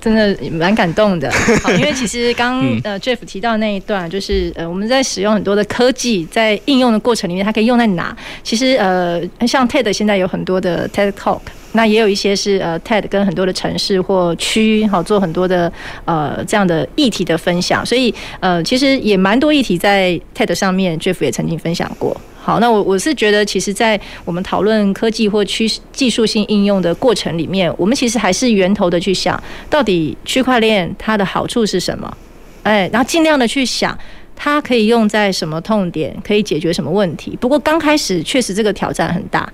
[0.00, 1.28] 真的蛮感动的。
[1.60, 8.16] 好，因为其实刚呃 Jeff 提到那一段，就是呃我们在使用很多的科技，在应用的过程里面，它可以用在哪？
[8.44, 11.40] 其实呃像 TED 现在有很多的 TED Talk，
[11.72, 15.70] 那也有一些是呃 TED 跟很多的城市或区好做很多的
[16.04, 22.16] 呃这样的议题的分享，所以呃其实也蛮多议题在 TED 上面，Jeff 也曾经分享过。
[22.44, 32.16] 好，那我我是觉得，其实，在我们讨论科技或趋技术性应用的过程里面，我们其实还是源头的去想，到底区块链它的好处是什么？
[32.62, 33.98] 哎，然后尽量的去想，
[34.36, 37.34] 它可以用在什么痛点，可以解决什么问题。
[37.40, 39.50] 不过刚开始确实这个挑战很大，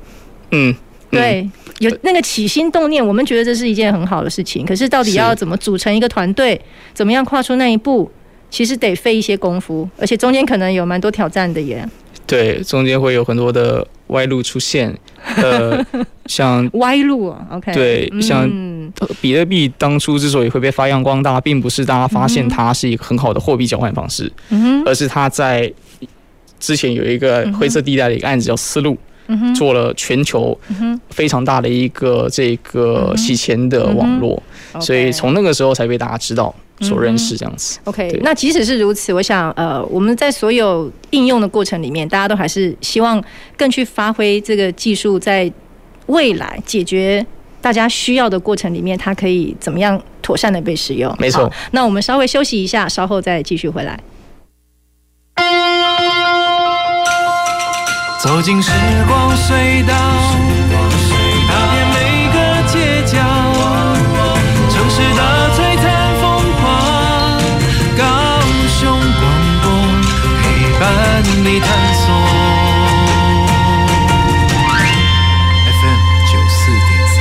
[0.50, 0.74] 嗯，
[1.12, 1.48] 对，
[1.78, 6.60] 有那个起心动念，我们觉得这是一件很好的事情，可是到底要怎么组成一个团队，
[6.92, 8.10] 怎么样跨出那一步，
[8.50, 11.88] 其实得费一些功夫，而且中间可能有蛮多挑战的耶。
[12.30, 14.96] 对，中间会有很多的歪路出现，
[15.36, 15.84] 呃，
[16.26, 18.48] 像歪路啊，OK，对，像
[19.20, 25.70] 比特币当初之所以会被发扬光大，并不是大家发现它是一个很好的货币交换方式，嗯，而是它在
[26.60, 30.56] 之前有一个灰色地带的一个案子叫丝路，嗯，做了全球
[31.10, 34.40] 非常大的一个这个洗钱的网络，
[34.80, 36.54] 所以从那个时候才被大家知道。
[36.80, 37.78] 所认识这样子。
[37.84, 43.22] OK，那即使是如此，我想，呃，我们在所有应用的过程里面，大家都还是希望
[43.56, 45.50] 更去发挥这个技术，在
[46.06, 47.24] 未来解决
[47.60, 51.14] 大家需要的过程里面，它可以怎么样妥善的被使用。
[51.18, 51.50] 没错。
[51.72, 53.98] 那我们稍微休息一下，稍后再继续回来。
[58.22, 58.70] 走进时
[59.06, 60.19] 光隧道。
[71.42, 72.04] 你探索
[75.80, 76.00] FM
[76.30, 77.18] 九四点三。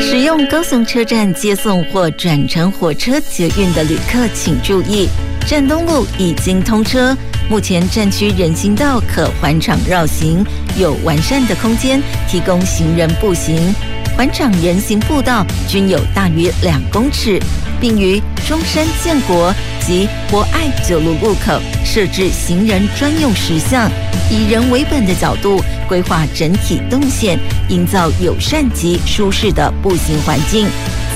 [0.00, 5.08] 使用高雄车站接送或转乘火车、捷运的旅客请注意，
[5.44, 7.16] 站东路已经通车，
[7.50, 10.46] 目前站区人行道可环场绕行，
[10.78, 13.74] 有完善的空间提供行人步行。
[14.16, 17.40] 环场人行步道均有大约两公尺，
[17.80, 19.52] 并于中山建国
[19.86, 23.88] 及博爱九路路口设置行人专用石像，
[24.30, 30.66] 以人为本的角度规划整体动线，营造友善及舒适的步行环境。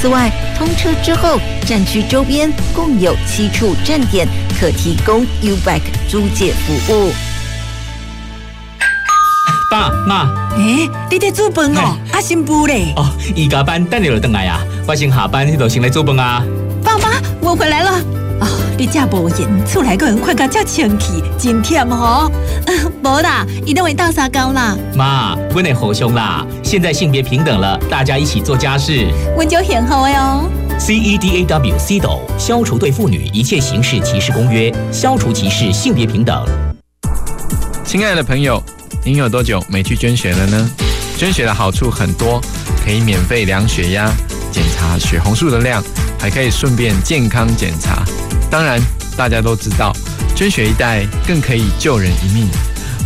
[0.00, 4.26] 此外，通车之后，站区周边共有七处站点
[4.58, 7.12] 可提供 U-Bike 租借服务。
[9.70, 11.98] 爸妈，诶，你在做饭哦？
[12.12, 12.92] 阿新妇嘞？
[12.96, 14.60] 哦，伊加班等你就回来啊！
[14.86, 16.42] 我先下班，你就先来做饭啊！
[16.82, 18.19] 爸妈，我回来了。
[18.40, 18.46] 哦，
[18.78, 22.30] 你这无闲，厝内个人看甲遮清气，真忝吼。
[23.02, 24.76] 无啦，伊都会倒沙沟啦。
[24.94, 26.46] 妈，温内好凶啦！
[26.62, 29.06] 现在性别平等了，大家一起做家事。
[29.36, 30.48] 温就很好的哦。
[30.78, 36.42] C E D A W CEDAW 消除对妇女一切形式歧视公约，消除歧视，性别平等。
[37.84, 38.62] 亲爱的朋友，
[39.04, 40.70] 您有多久没去捐血了呢？
[41.18, 42.40] 捐血的好处很多，
[42.82, 44.10] 可以免费量血压、
[44.50, 45.82] 检查血红素的量，
[46.18, 48.02] 还可以顺便健康检查。
[48.50, 48.80] 当然，
[49.16, 49.92] 大家都知道，
[50.34, 52.48] 捐血一袋更可以救人一命。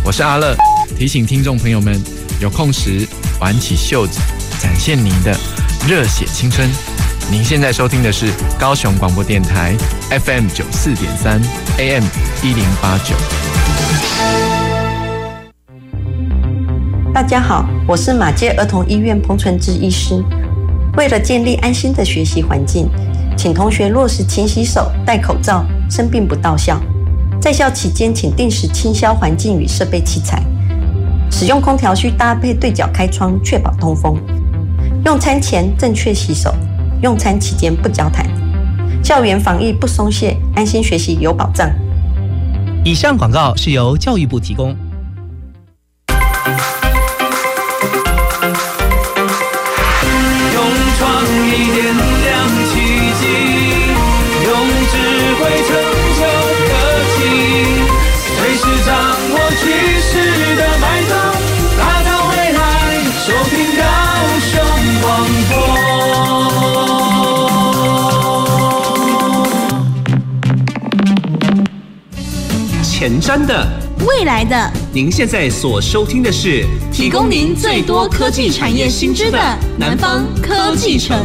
[0.03, 0.55] 我是阿乐，
[0.97, 2.01] 提醒听众朋友们，
[2.41, 3.07] 有空时
[3.39, 4.19] 挽起袖子，
[4.59, 5.37] 展现您的
[5.87, 6.67] 热血青春。
[7.29, 9.75] 您现在收听的是高雄广播电台
[10.09, 11.39] FM 九四点三
[11.77, 12.03] AM
[12.41, 13.13] 一零八九。
[17.13, 20.23] 大家好，我是马街儿童医院彭纯志医师。
[20.97, 22.89] 为了建立安心的学习环境，
[23.37, 26.81] 请同学落实勤洗手、戴口罩，生病不到校。
[27.39, 30.41] 在校期间，请定时清消环境与设备器材。
[31.29, 34.17] 使用空调需搭配对角开窗，确保通风。
[35.05, 36.55] 用餐前正确洗手，
[37.01, 38.25] 用餐期间不交谈。
[39.03, 41.69] 校园防疫不松懈，安心学习有保障。
[42.83, 44.75] 以上广告是由教育部提供。
[73.07, 73.67] 前瞻的，
[74.07, 79.37] 未来的，您现在所收听的是提供您最多科技产业新知的
[79.77, 81.15] 南方科技城。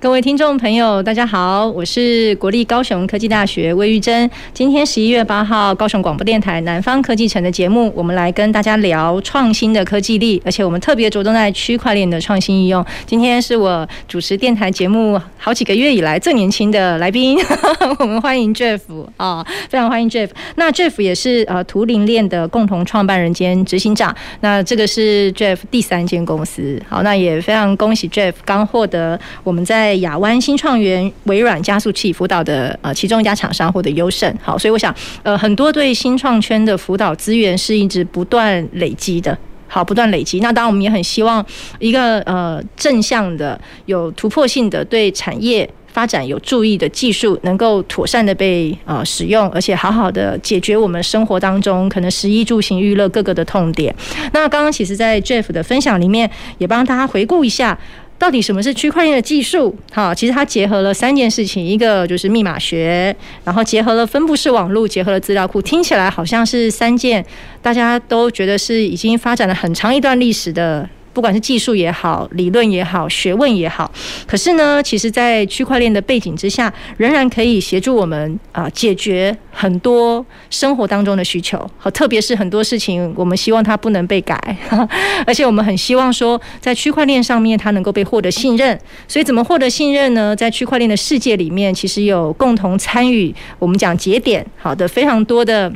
[0.00, 4.30] 各位听众朋友，大家好，我是国立高雄科技大学魏玉珍。
[4.54, 12.84] 今天十一月八号，高雄广播电台南方科技城的节目，我们来跟大家聊创新的科技力，而且我们特别着重在区块链的创新应用。
[13.06, 17.36] 今天是我主持电台节目好几个月以来最年轻的来宾，
[17.98, 18.78] 我们欢迎 Jeff
[19.16, 20.30] 啊，非常欢迎 Jeff。
[20.54, 24.14] 那 Jeff 也是呃图灵链的共同创办人兼执行长。
[24.42, 26.80] 那这个是 Jeff 第三间公司。
[26.88, 40.40] 好，那也非常恭喜 Jeff 刚获得我们在在亚湾新创园微软加速器辅导的呃其中一家厂商获得优胜，好，所以我想呃很多对新创圈的辅导资源是一直不断累积的，好，不断累积。
[40.40, 41.42] 那当然我们也很希望
[41.78, 53.94] 一个呃正向的、有突破性的、对产业发展有注意的技术，能够妥善的被呃使用，而且好好的解决我们生活当中可能食衣住行娱乐各个的痛点。
[54.34, 57.78] 那刚刚其实，在 Jeff 的分享里面，也帮大家回顾一下。
[58.18, 59.74] 到底什么是区块链的技术？
[59.92, 67.24] 哈，其实它结合了三件事情，一个就是密码学，然后结合了分布式网络，结合了资料库，听起来好像是三件
[67.62, 70.88] 大家都觉得是已经发展了很长一段历史的。
[71.12, 73.90] 不管是技术也好，理论也好，学问也好，
[74.26, 81.58] 可是呢，其实，在区块链的背景之下，仍然可以协助我们啊解决很多生活当中的需求。
[81.76, 84.38] 好，特别是很多事情，我们希望它不能被改，
[85.26, 88.78] 而且我们很希望说，在区块链上面它能够被获得信任。
[89.06, 90.36] 所以，怎么获得信任呢？
[90.36, 95.72] 在区块链的世界里面，其实有共同参与，我们讲节点，好的，非常多的。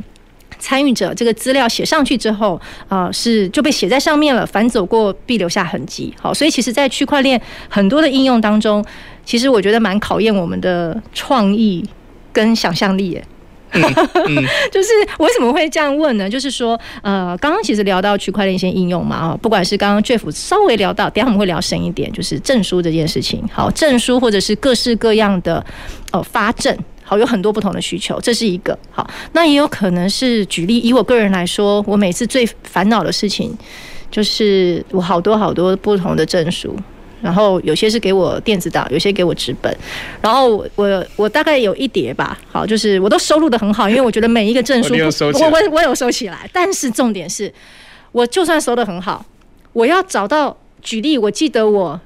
[0.63, 2.55] 参与者这个资料写上去之后，
[2.89, 4.47] 啊、呃，是就被写在上面了。
[4.47, 6.15] 反走过，必留下痕迹。
[6.21, 8.85] 好，所以其实，在区块链很多的应用当中，
[9.25, 11.85] 其实我觉得蛮考验我们的创意
[12.33, 13.21] 跟想象力。
[13.75, 16.31] 嗯嗯、 就是为什么会这样问呢？
[16.31, 23.43] 就是说，呃，刚刚其实聊到区块链一些应用嘛，啊，不管是刚刚 Jeff 稍微聊到，等下我们会聊深一点，就是证书这件事情。
[23.53, 25.65] 好，证书或者是各式各样的
[26.13, 26.77] 呃发证。
[27.13, 29.07] 好，有很多不同的需求，这是一个好。
[29.35, 33.55] 那也有可能是举例，以我个人来说，我每次最烦恼的事情
[34.11, 36.75] 就是我好多好多不同的证书，
[37.21, 39.77] 然后有些是给我电子档，有些给我纸本，
[40.23, 42.39] 然后我我，我大概有一叠吧。
[42.51, 46.49] 好，就是我都收录的很好，因为我觉得每一个证书我我我有收起来。
[46.51, 47.53] 但是重点是，
[48.13, 49.23] 我就算收的很好，
[49.75, 52.01] 我要找到举例，我记得我。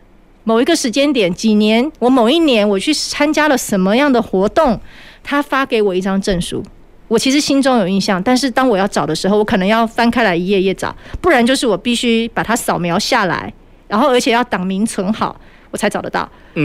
[0.49, 4.81] 某一个时间点，几年，我某一年我去参加了什么样的活动，
[5.25, 6.63] 他发给我一张证书，
[7.09, 13.53] 我其实心中有印象，但是当我要找的时候，我可能要翻开来一页页找，不然就是我必须把它扫描下来，
[13.89, 15.35] 然后而且要档名存好，
[15.73, 16.21] 我才找得到。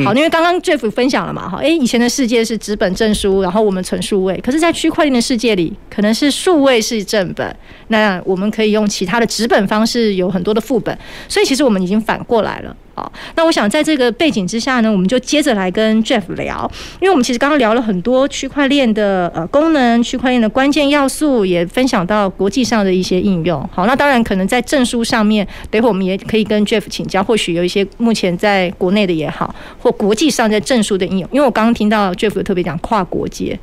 [0.06, 7.54] 好，因为刚刚 Jeff 分享了嘛，哈，诶，以前的世界是纸本证书，然后我们存数位，可是，在区块链的世界里，可能是数位是正本，
[7.88, 10.96] 那我们可以用其他的纸本方式，有很多的副本，
[11.28, 12.74] 所以其实我们已经反过来了。
[13.02, 23.68] 好，那我想在这个背景之下呢，我们就接着来跟 Jeff 聊，因为我们其实刚刚聊了很多区块链的呃功能，区块链的关键要素，也分享到国际上的一些应用。
[23.74, 31.28] 好，那当然可能在证书上面，等会我们也可以跟 Jeff 请教，或许有一些目前在国内的也好，或国际上在证书的应用。
[31.32, 33.60] 因为我刚刚听到 Jeff 有特别讲跨国界，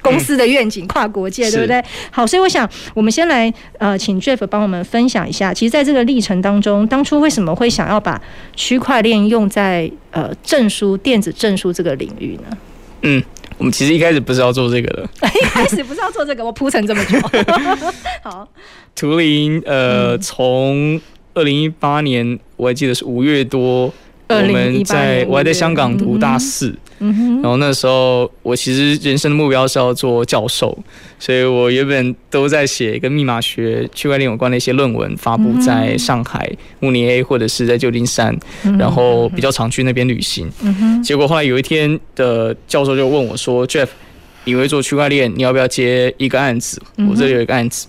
[0.00, 1.84] 公司的愿景跨国界，对不对？
[2.10, 8.18] 好，所以我想我们先来呃，请 Jeff 帮我们分享一下，其实在这个历程当中，当初为什么会想要把
[8.54, 12.56] 区块链用在呃证书、电子证书这个领域呢？
[13.02, 13.22] 嗯，
[13.58, 15.08] 我们其实一开始不是要做这个的，
[15.40, 17.18] 一开始不是要做这个，我铺成这么久。
[18.22, 18.46] 好，
[18.94, 21.00] 图灵呃，从
[21.34, 23.92] 二零一八年我还记得是五月多。
[24.28, 30.78] 我们在我还在香港读大四，然后那时候我其实人生的目标是要做教授，
[31.18, 38.38] 所以我原本都在写跟密码学、区块链有关的一些论文，发布在上海慕尼黑或者是在旧金山，
[38.78, 40.50] 然后比较常去那边旅行。
[41.02, 43.88] 结果后来有一天的教授就问我说：“Jeff，
[44.44, 46.80] 你会做区块链，你要不要接一个案子？
[47.08, 47.86] 我这里有一个案子。”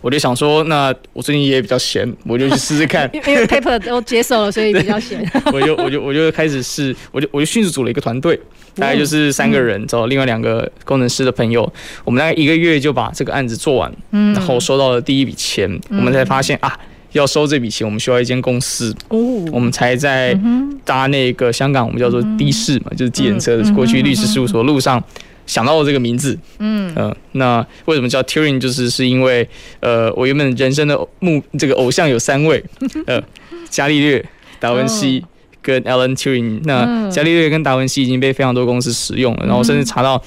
[0.00, 3.08] 我就想说，那我最近也比较闲，我就去试试看。
[3.14, 5.18] 因为 paper 都接受了，所以比较闲。
[5.52, 8.38] 我就我就我就开始试，我就我就迅速组了一个团队，
[8.74, 11.70] 大概就是三个人，找另外两个工程师的朋友，
[12.04, 16.78] 我们大概一个月就把这个案子做完，然后收到了第一笔钱，我们才发现啊，
[17.12, 19.18] 要收这笔钱，我们需要一间公司，哦。
[19.52, 20.38] 我们才在
[20.84, 25.02] 搭那个香港我们叫做的士嘛，就是计程车过去律师事务所路上。
[25.48, 28.60] 想到了这个名字，嗯呃，那为什么叫 Turing？
[28.60, 29.48] 就是是因为，
[29.80, 32.62] 呃，我原本人生的目这个偶像有三位，
[33.08, 33.20] 呃，
[33.68, 34.24] 伽利略、
[34.60, 35.24] 达文西
[35.60, 36.60] 跟 Alan Turing。
[36.62, 40.22] 那伽利略跟达文西已经被非常多公司使用了，然后甚至查到。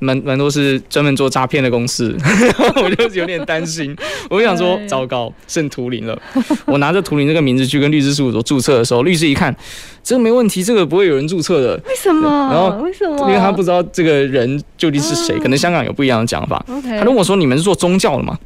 [0.00, 2.16] 蛮蛮多是专门做诈骗的公司，
[2.82, 3.96] 我就有点担心。
[4.28, 6.20] 我就想说，糟糕，剩图灵了。
[6.64, 9.54] 我拿着图灵这个名字去跟律师事务所注册的时候，律师一看，
[10.02, 11.80] 这个没问题，这个不会有人注册的。
[11.86, 12.28] 为什么？
[12.52, 13.28] 然后为什么？
[13.28, 16.64] 因为他不知道这个人究竟是谁，可能香港有不一样的讲法。
[16.66, 18.38] 他跟我说：“你们是做宗教的嘛？”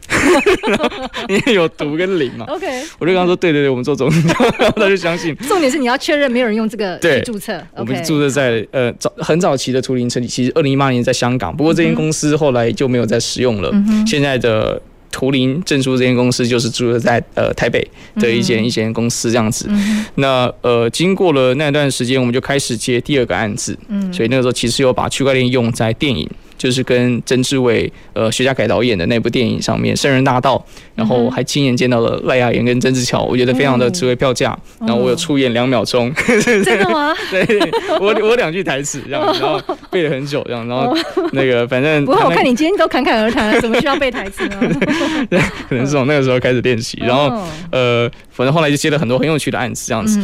[1.29, 2.45] 因为有毒跟灵嘛。
[2.49, 2.67] OK，
[2.99, 4.35] 我就跟他说：“对对对，我们做宗教。
[4.59, 5.35] ”然后他就相信。
[5.37, 7.63] 重点是你要确认没有人用这个对注册。
[7.77, 11.44] 我们注册在呃早很早期的图灵成立，其实二零一八年在香港。
[11.53, 13.73] 不过这间公司后来就没有再使用了。
[14.07, 14.81] 现在的
[15.11, 17.87] 图灵证书这间公司就是住在呃台北
[18.17, 19.69] 的一间一间公司这样子。
[20.17, 23.79] 那呃经过了那段时间，我们就开始接第二个案子。
[24.13, 26.29] 所以那个时候其实有把区块链用在电影。
[26.57, 30.57] 就是跟曾志伟呃徐家凯导演的那部电影上面《圣人大道》，
[30.95, 34.57] 然后还亲眼见到了赖雅妍跟曾志乔，我觉得非常的值回票价。
[34.81, 37.15] 然后我有出演两秒钟， 真的吗？
[37.31, 37.47] 对，
[38.01, 40.97] 我我两句台词这样，然后背了很久这样，然后
[41.33, 44.57] 那个反正不过我看你今天都侃侃而谈了，怎么需要背台词呢？
[45.31, 45.39] 对，
[45.69, 50.21] 可能是从那个时候开始练习，然后呃，反正后来就接了很多很有趣的案子这样子。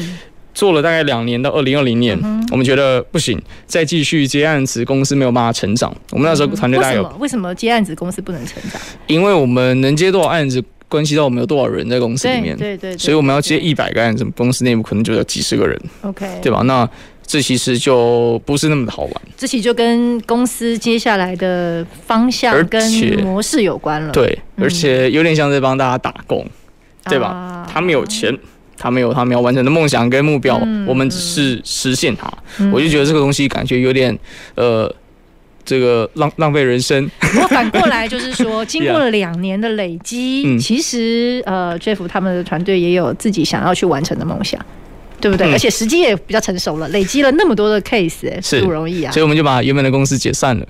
[0.52, 2.18] 做了大概两年到二零二零年，
[2.50, 5.94] 我们觉得不行，再继续接案子，公司没有办法成长。
[6.10, 8.80] 我们那时候团队大概有，为什么接案子公司不能成长？
[9.06, 12.56] 因为我们能接多少案子，关系到我们有多少人在公司里面。
[12.56, 12.98] 对对对。
[12.98, 15.80] 所以我们要接一百个案子，公司内部可能就有几十个人。
[16.02, 16.62] OK，对吧？
[16.64, 16.88] 那
[17.24, 19.12] 这其实就不是那么的好玩。
[19.36, 22.82] 这其实就跟公司接下来的方向跟
[23.22, 24.10] 模式有关了。
[24.10, 26.44] 对，而且有点像在帮大家打工，
[27.04, 27.64] 对吧？
[27.72, 28.36] 他们有钱。
[28.80, 32.26] 他们有他们要完成的梦想跟目标，嗯、我们只是实现它。
[32.58, 34.18] 嗯、我就觉得这个东西感觉有点，
[34.54, 34.90] 呃，
[35.66, 37.08] 这个浪浪费人生。
[37.40, 44.58] 我反过来就是说，经过了两年的累积，嗯、其实呃，Jeff 他们的团队也有自己想要去完成的梦想。
[45.20, 45.52] 对不对？
[45.52, 49.12] 而且时机也比较成熟了，累积了那么多的 case，哎，是不容易啊。
[49.12, 50.66] 所以我们就把原本的公司解散了，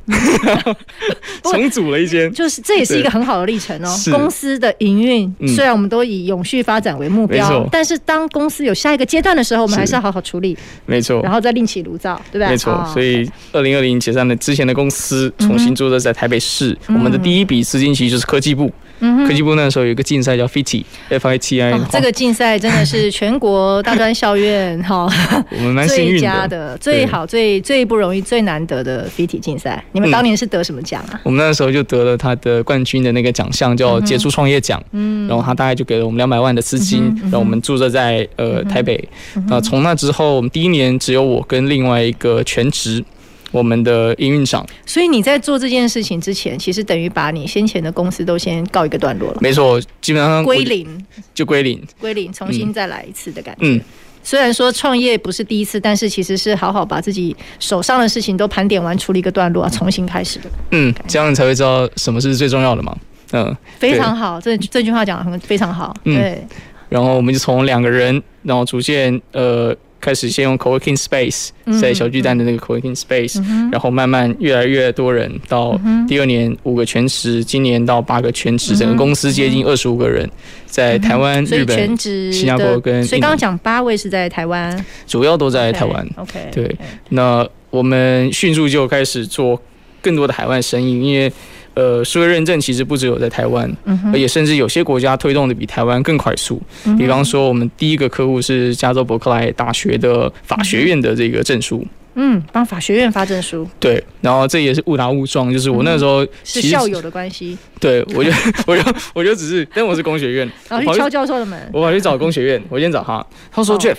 [1.45, 2.33] 重组了一间。
[2.33, 3.97] 就是这也是一个很好的历程哦。
[4.11, 10.57] 公司的营运虽然我们都以永续发展为目标，但是当公司有下一个阶段的时候，我们还是要好好处理。
[10.87, 11.21] 没错。
[11.23, 12.49] 然后再另起炉灶，对不对？
[12.49, 12.85] 没错。
[12.93, 16.77] 所以二零二零解散了之前的公司，重新注册在台北市。
[16.89, 18.71] 我们的第一笔资金其实就是科技部。
[19.01, 21.79] 科技部那时候有一个竞赛叫 FITI，F I T I。
[21.91, 25.09] 这个竞赛真的是全国大专校院 哈，
[25.51, 29.83] 我们蛮幸运的，最好最最不容易最难得的 FITI 竞赛。
[29.93, 31.21] 你们当年是得什么奖啊？
[31.25, 34.83] 我们那时候就得了他的冠军的那个奖项，叫杰出创业奖。
[34.93, 39.03] 嗯，然后他大概就给了我们两百万的资金，然后我们注册在呃台北。
[39.49, 43.05] 那从那之后，我们第一年只有我跟另外一个全职。
[43.51, 49.39] 我们的营运长，所以你在做这件事情之前，其实等于把你先前的公司都先告一个段落了。
[49.41, 53.63] 没错，基本上归零，就归零，归零，重新再来一次的感觉。
[53.63, 53.81] 嗯，
[54.23, 60.51] 虽然说创业不是第一次，但是其实是好好把自己手上的事情都盘点完，处理一个段落，重新开始的。
[60.71, 62.97] 嗯，这样你才会知道什么是最重要的嘛。
[63.33, 65.93] 嗯，非常好，这这句话讲的很非常好。
[66.05, 66.47] 对。
[66.89, 69.77] 然后我们就从两个人，然后逐渐呃。
[70.01, 75.79] 开始先用 co-working space，在小巨蛋的那个 co-working space，、嗯、然后慢慢越来越多人，到
[76.09, 80.29] 第二年五个全职，今年到八个全职，整个公司接近二十五个人，
[80.67, 86.09] 在台湾、日本、全职新加坡跟，所以刚刚讲八位是在台湾，主要都在台湾。
[86.17, 86.77] OK，, okay 对，
[87.11, 89.61] 那我们迅速就开始做
[90.01, 91.33] 更多的海外生意，因为。
[91.81, 93.71] 呃，数位认证其实不只有在台湾，
[94.13, 96.61] 而且甚至有些国家推动的比台湾更快速。
[96.99, 101.83] 比方说，我们第一个客户是加州伯克莱大学的法学院的这个证书。
[102.23, 103.67] 嗯，帮法学院发证书。
[103.79, 107.57] 对，然后这也是误打误撞，就是我那时候是校友的关系。
[107.81, 108.31] 对，我就
[108.69, 108.83] 我就
[109.15, 111.59] 我就只是，但我是工学院，然后去敲教授的门。
[111.73, 113.97] 我跑去找工学院，我先找他，他说 Jeff，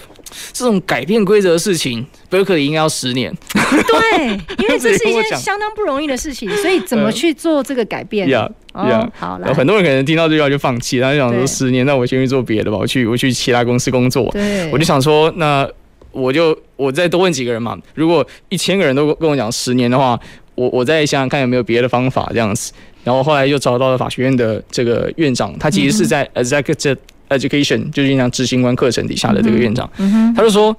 [0.53, 3.36] 这种改变规则的事情，Berkeley 应该要十年。
[3.51, 4.28] 对，
[4.59, 8.30] 因为 这是一件相当不容易的事情，所以怎么去做这个改变？
[8.30, 14.30] 呀呀，好，然后很多人可能听到这句话就放弃，他就想说十年，那我先去做别的吧，我去我去其他公司工作。
[14.32, 15.67] 对，我就想说那。
[16.12, 20.20] 我就我再多问几个人嘛，如果一千个人都跟我讲十年的话，
[20.55, 22.72] 我我再想想看有没有别的方法这样子。
[23.03, 26.97] 然后后来又找到了法学院的这个院长，他其实是在 Executive
[27.30, 29.89] Education，就是讲执行官课程底下的这个院长，
[30.36, 30.76] 他就说。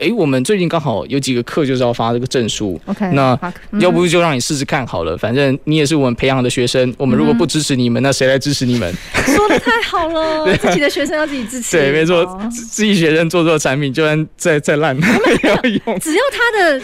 [0.00, 3.38] 哎、欸，我们最近刚好有几个课就是要发这个证书，OK，那
[3.80, 8.90] 要不就让你试试看好了，反正你也是我们培养的学生，我们如果不支持你们，那谁来支持你们？
[9.26, 11.76] 说的太好了， 自己的学生要自己支持。
[11.76, 15.02] 对，没错，自己学生做做产品，就算再再烂也
[15.50, 16.00] 要用。
[16.00, 16.82] 只要他的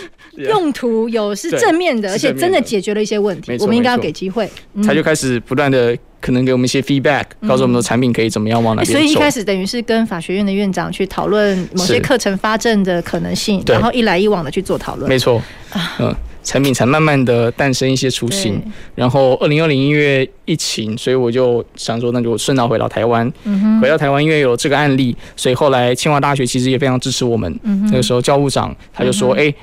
[0.51, 4.47] 用途有是正面的，而且真的解决了一些问题，我们应该要给机会。
[4.85, 5.97] 他就开始不断的。
[6.27, 8.99] 可能给我们一些 feedback，告诉我们的产品可以怎么样往哪边走。
[8.99, 15.09] 所以一开始等于是跟法学院的院长去讨论某些课程发证的可能性，然后一来一往的去做讨论。
[15.09, 15.41] 没错，
[16.01, 16.13] 嗯，
[16.43, 18.61] 产品才慢慢的诞生一些雏形。
[18.97, 23.33] 然后二零二零因为疫情，所以我就想说，那就顺道回到台湾。
[23.81, 27.57] 回到台湾，因为有这个案例，所以后来清华大学其实也非常支持我们。
[27.85, 29.55] 那个时候教务长他就说：“哎，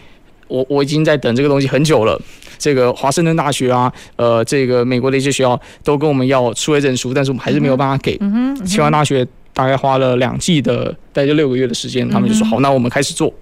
[0.54, 2.22] 我我已经在等这个东西很久了。”
[2.60, 8.18] 这个华盛顿大学啊，呃，这个美国的一些学校都跟我们要数位证书，但是我们还是没有办法给。
[8.66, 13.34] 清华大学大概花了两季的，大概就六个月的时间，他们就说好，那我们开始做。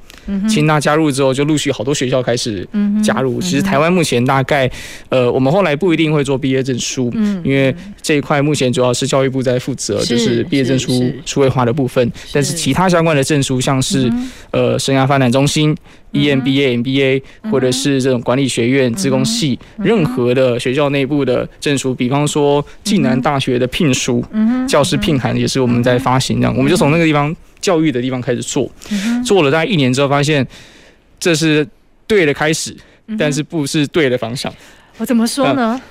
[0.48, 2.68] 清大加入之后，就陆续好多学校开始
[3.04, 3.42] 加入。
[3.42, 4.70] 其实台湾目前大概，
[5.10, 7.12] 呃，我们后来不一定会做毕业证书，
[7.44, 12.12] 因为这一块目前主要是教育部在负责，就是毕业证书数位化的部分。
[12.32, 14.12] 但是其他相关的证书，像是
[14.52, 15.76] 呃生涯发展中心、
[16.14, 24.24] EMBA、MBA，或者是这种管理学院、资工系，任何的学校内部的证书，比方说暨南大学的聘书、
[24.68, 27.36] 教师聘函，也是我们在发行这样，我们就从那个地方。
[27.62, 28.68] 教育的地方开始做，
[29.24, 30.44] 做了大概一年之后，发现
[31.20, 31.64] 这是
[32.08, 32.76] 对的开始，
[33.20, 34.52] 但是不是对的方向。
[34.98, 35.80] 我怎么说呢？
[35.80, 35.82] 呃，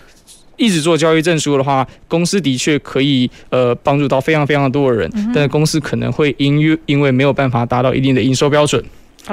[0.56, 8.84] 一直做教育证书的话，公司的确可以呃帮助到非常非常多的人，但是公司可能会因因为没有办法达到一定的营收标准。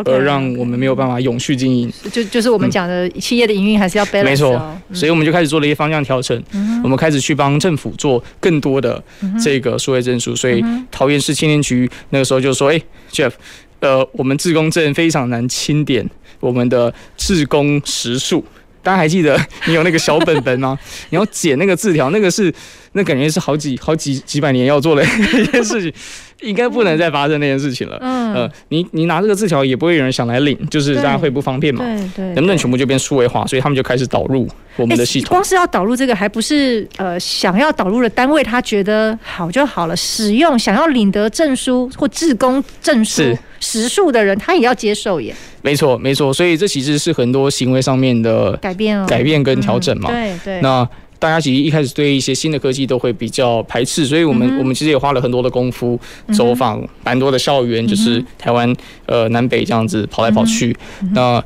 [0.05, 4.23] 而让我们没有办法永续经营，就就是我们讲的企业的营运还是要 balance。
[4.23, 6.41] 没错，所以我们就开始做了一些方向调整。
[6.83, 9.01] 我们开始去帮政府做更多的
[9.43, 10.35] 这个数位证书。
[10.35, 12.79] 所以桃园市青年局那个时候就说：“哎
[13.11, 13.31] ，Jeff，
[13.79, 16.07] 呃，我们自工证非常难清点
[16.39, 18.43] 我们的自工时数。
[18.83, 20.77] 大家还记得 你有那个小本本吗？
[21.11, 22.53] 你要剪那个字条，那个是
[22.93, 25.03] 那感觉是好几好几几百年要做的
[25.33, 25.93] 一件事情。”
[26.41, 27.97] 应该不能再发生那件事情了。
[27.99, 31.83] 嗯，呃，你你拿这个字条也不会有人想来领，就是大家会不方便嘛。
[31.83, 32.25] 对对。
[32.35, 33.43] 能不能全部就变数位化？
[33.47, 34.47] 所以他们就开始导入
[34.77, 35.29] 我们的系统。
[35.29, 39.95] 光是要导入这个，还不是呃想要导入的单位他觉得好就好了。
[39.95, 43.23] 使用想要领得证书或自工证书
[43.59, 45.35] 时数的人，他也要接受耶。
[45.61, 50.09] 没错没错，所以这其实是很多行为上面的改变哦，改变跟调整嘛。
[50.11, 50.61] 对对。
[50.61, 50.87] 那。
[51.19, 55.99] 大家其实一开始对一些新的科技都会比较排斥，所以我们、嗯、我们其实也花了很多的功夫，
[56.31, 58.71] 走访蛮多的校园，嗯、就是台湾
[59.07, 60.77] 呃南北这样子跑来跑去。
[61.01, 61.43] 嗯、那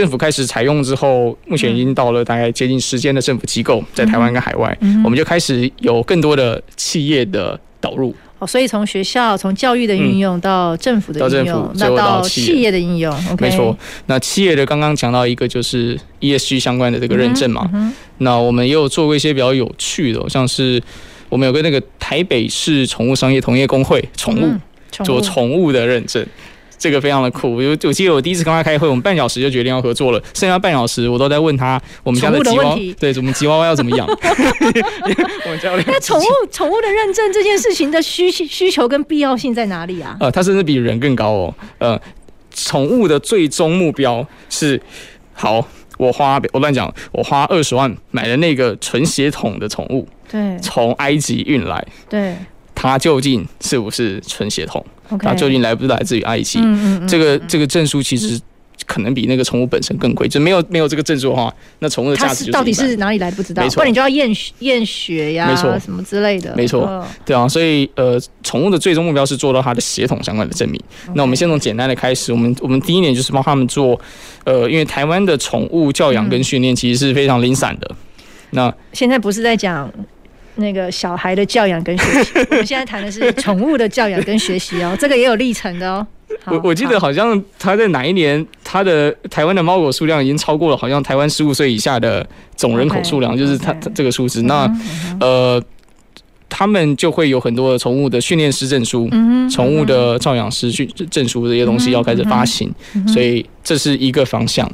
[0.00, 8.14] 政府开始采用之后，目前已经到了大概接近十间的政府机构，在台湾跟海外，嗯、我们就开始有更多的企业的导入。
[8.38, 12.70] 哦，所以从学校、从教育的运用到政府的应用，那到企业。
[12.70, 13.76] 的应用，没错。
[14.06, 17.70] 那企业的刚刚讲到一个就是 ESG 相关的这个认证嘛，
[18.18, 20.82] 那我们也有做过一些比较有趣的，像是
[21.28, 24.50] 我们有个那个台北市宠物商业同业工会宠物。
[25.04, 26.26] 做宠物的认证。
[26.80, 34.06] 这个非常的酷，我我记得我第一次跟他开会，我们半小时就决定要合作了，剩下半小时我都在问他我们家的吉娃娃，对，我们吉娃娃要怎么养？
[34.08, 40.16] 我们家那宠物宠物的认证这件事情的需需求跟必要性在哪里啊？
[40.20, 41.54] 呃，它甚至比人更高哦。
[41.76, 42.00] 呃，
[42.54, 44.80] 宠物的最终目标是，
[45.34, 45.62] 好，
[45.98, 52.34] 我花我乱讲，我花二十万买了那个纯血统的宠物，对，从埃及运来，对。
[52.72, 54.82] 它究竟是不是纯血统
[55.18, 56.58] 它究竟来不来自于埃及？
[56.60, 58.40] 嗯嗯，这个这个证书其实。
[58.86, 64.28] 可能比那个宠物本身更贵，就没有没有这个证书的话，那宠物的价值就到底是哪里来不知道，没错，不然你就要验
[64.60, 70.80] 验血呀，没错，什么之类的，没错，对啊，所以呃，宠物的最终目标是做到它的血统相关的证明。
[71.14, 74.00] 那我们先从简单的开始，我们我们第一点就是帮他们做，
[74.44, 77.86] 呃，因为台湾的宠物教养跟训练其实是非常零散的。
[77.90, 77.96] 嗯、
[78.52, 79.92] 那现在不是在讲
[80.60, 86.06] 那个小孩的教养跟学习， 我们现在谈的是宠物的教养跟学习哦，这个也有历程的哦。
[86.46, 87.12] 我我记得好。
[87.12, 94.42] 像他在哪一年，他的台湾的猫狗数量已经超过了好像台湾十五岁以下的总人口数量，就是他这个数字。
[94.42, 94.72] 那
[95.18, 95.62] 呃，
[96.48, 99.10] 他们就会有很多的宠物的训练师证书、
[99.50, 102.72] 宠物的照养师训证书这些东西要开始发行，
[103.08, 104.70] 所以这是一个方向。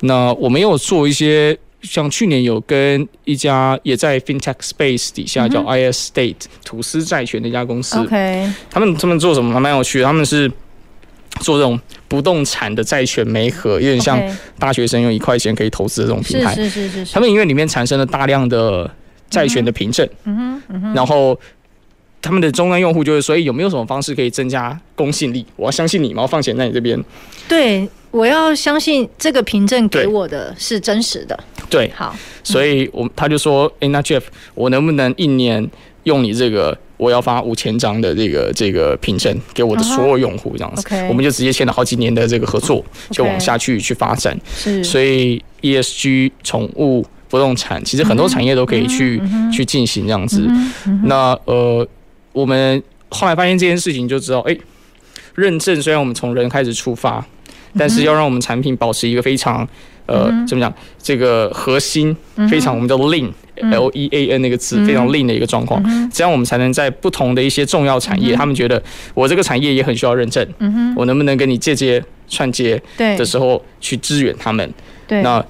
[0.00, 1.56] 那我们有做一些，
[1.88, 10.50] 像去年有跟一家也在 FinTech Space 底下叫 IS State 吐司债权的一家公司，OK，他们他们做什么还蛮有趣的，他们是。
[11.40, 11.78] 做这种
[12.08, 14.18] 不动产的债权媒合，有点像
[14.58, 16.54] 大学生用一块钱可以投资的这种平台。
[16.54, 17.12] 是是是是。
[17.12, 18.90] 他们因为里面产生了大量的
[19.28, 21.38] 债权的凭证，嗯哼，嗯哼，然后
[22.22, 25.44] 他们的终端用户就是，所以有没有什么方式可以增加公信力？
[25.56, 26.98] 我要相信你，我要放钱在你这边。
[27.46, 27.86] 对，
[28.16, 31.38] 我要相信这个凭证给我的是真实的。
[31.68, 34.22] 对，好，所以我他就说，哎，那 Jeff，
[34.54, 35.68] 我能不能一年
[36.04, 36.76] 用你这个？
[36.98, 44.34] 我要发五千张的这个这个凭证给我的所有用户，这样子，我们就直接签了好几年的这个合作，就往下去去发展。
[44.56, 49.20] 是，所以 ESG 宠物不动产，其实很多产业都可以去
[49.52, 50.48] 去进行这样子。
[51.04, 51.86] 那呃，
[52.32, 54.56] 我们后来发现这件事情，就知道，哎，
[55.34, 57.22] 认证虽然我们从人开始出发，
[57.78, 59.66] 但是要让我们产品保持一个非常
[60.06, 60.72] 呃怎么讲，
[61.02, 62.16] 这个核心
[62.50, 63.30] 非常我们叫 lean。
[63.72, 68.82] L E A N 那个词非常 lean 的一个状况，这样我们才能在不同的一些重要产业，他们觉得
[69.14, 70.46] 我这个产业也很需要认证，
[70.94, 74.70] 我能不能跟你借接串接的时候去支援他们？
[75.08, 75.42] 对，那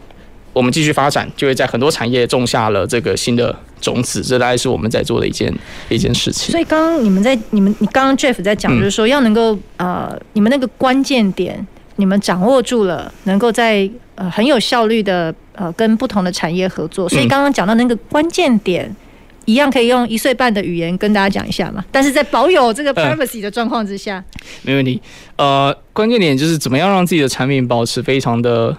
[0.53, 5.53] 我们继续发展，就会在很多产业种下了这个新的种子，这大概是我们在做的一件
[5.89, 6.53] 一件事情。
[6.53, 11.67] 所以刚刚你们在你们你刚刚 Jeff 在讲，就是说要能够呃，你们那个关键点，
[11.97, 15.35] 你们掌握住了，能够在呃很有效率的。
[15.59, 18.97] 呃，跟不同的产业合作，所以刚刚讲到那个关键点，嗯、
[19.47, 21.83] 一样可以用一岁半的语言跟大家讲一下嘛。
[21.91, 25.01] 但是在保有这个 privacy 的状况之下，呃，没问题。
[25.37, 28.77] 呃，关键点就是怎么样让自己的产品保持非常的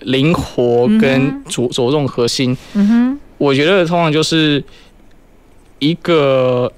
[0.00, 2.54] 灵活跟着着重核心。
[2.74, 4.62] 嗯哼，我觉得通常就是
[5.78, 6.70] 一个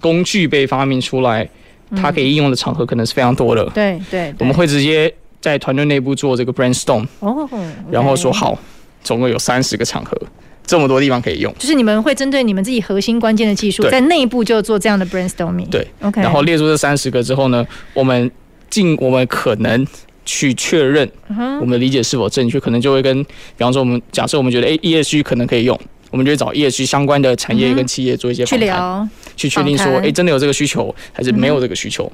[0.00, 1.46] 工具被发明出来，
[1.96, 3.64] 它可以应用的场合可能是非常多的。
[3.74, 5.12] 对对， 我们会直接。
[5.40, 7.46] 在团队内部做这个 brainstorm，哦，
[7.90, 8.58] 然后说好，
[9.02, 10.16] 总共有三十个场合，
[10.66, 11.54] 这么多地方可以用。
[11.58, 15.68] 就是你们会针对你们自己核心关键的技术，在内部就做这样的 brainstorming。
[15.68, 16.22] 对，OK。
[16.22, 18.30] 然后列出这三十个之后呢，我们
[18.70, 19.86] 尽我们可能
[20.24, 23.28] 去确认我们的理解是否正确，可能就会跟，比
[23.58, 25.78] 方说我们假设我们觉得哎 ESG 可能可以用，
[26.14, 32.10] 我们就会找 ESG 相关的产业跟企业做一些访谈，去聊，去确定说哎真的有这个需求还是没有这个需求。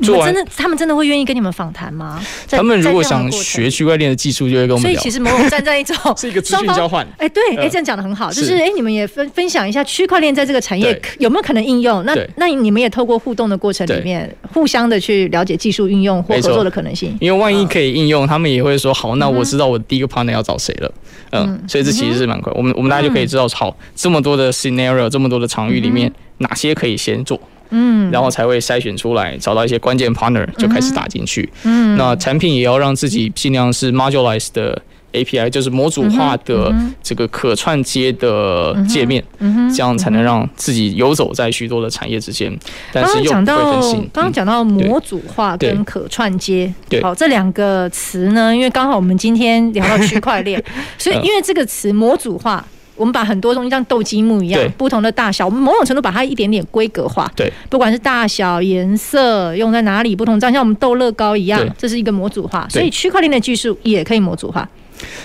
[0.00, 2.20] 真的，他们真的会愿意跟你们访谈吗？
[2.48, 5.00] 他们如果想学区块链的技术，就会跟我们聊。
[5.00, 7.06] 所以其实某种站在一种 是一个资讯交换。
[7.18, 12.04] 哎，对，哎，这样讲的很好，就是哎，你们也分分享一下区块链在这个产业有没有可能应用？
[12.04, 17.16] 那那你们也透过互动的过程里面，互相的去了解技术运用或合作的可能性。
[17.20, 20.92] 因为万一可以应用，他们也会说好，那我知道我第一个 partner 要找谁了。
[21.32, 22.52] 嗯，所以这其实是蛮快。
[22.56, 27.40] 我们我们大家就可以知道，好，这么多的 scenario，这么多的场域里面，哪些可以先做。
[27.70, 31.48] 嗯，然后才会筛选出来，找到一些关键 partner 就开始打进去。
[31.64, 34.80] 嗯，那产品也要让自己尽量是 modularized 的
[35.12, 42.56] API，就是模组化的这个可串接的界面，嗯，这样才能让自己游走在许多的产业之间。
[42.92, 44.08] 但是又不会分心。
[44.12, 50.62] 刚刚讲到模组化跟可串接，对，好，这两个词呢，因为刚好我们今天聊到区块链，
[50.96, 52.64] 所以因为这个词模组化。
[53.00, 57.32] 我们把很多东西像斗积木一样，不同的大小，我们某种程度把它一点点规格化。
[57.34, 62.68] 对，不管是大小、颜色，用在哪里，不同这样，像我们斗乐高一样，这是一个模组化。
[62.68, 64.68] 所以区块链的技术也可以模组化。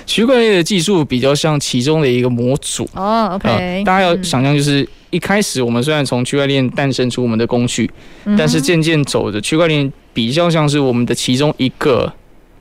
[0.05, 2.87] 区块链的技术比较像其中的一个模组。
[2.93, 7.91] 哦，OK，呃，大家要想象，就是一开始我们虽然从区块链诞生出我们的工具，
[8.37, 12.13] 但是渐渐走着区块链比较像是我们的其中一个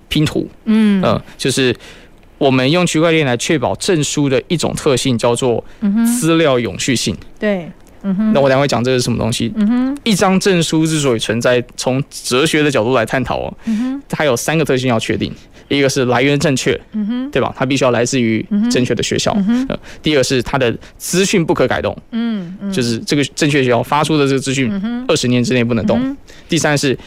[0.09, 0.49] 拼图。
[0.65, 1.73] 嗯，呃，就是。
[2.39, 5.65] 我们用区块链来确保证书的一种特性，叫做
[6.19, 7.17] 资料永续性。
[7.39, 7.71] 对，
[8.33, 9.53] 那我等会讲这个是什么东西。
[10.03, 13.55] 一张证书之所以存在，从哲学的角度来探讨哦，
[14.09, 15.33] 它有三个特性要确定，
[15.69, 16.79] 一个是来源正确，
[17.33, 17.55] 对吧？
[17.57, 19.35] 它必须要来自于正确的学校。
[20.03, 21.97] 第二个是它的资讯不可改动，
[22.73, 24.71] 就是这个正确学校发出的这个资讯，
[25.07, 26.17] 二十年之内不能动。
[26.49, 26.99] 第三是。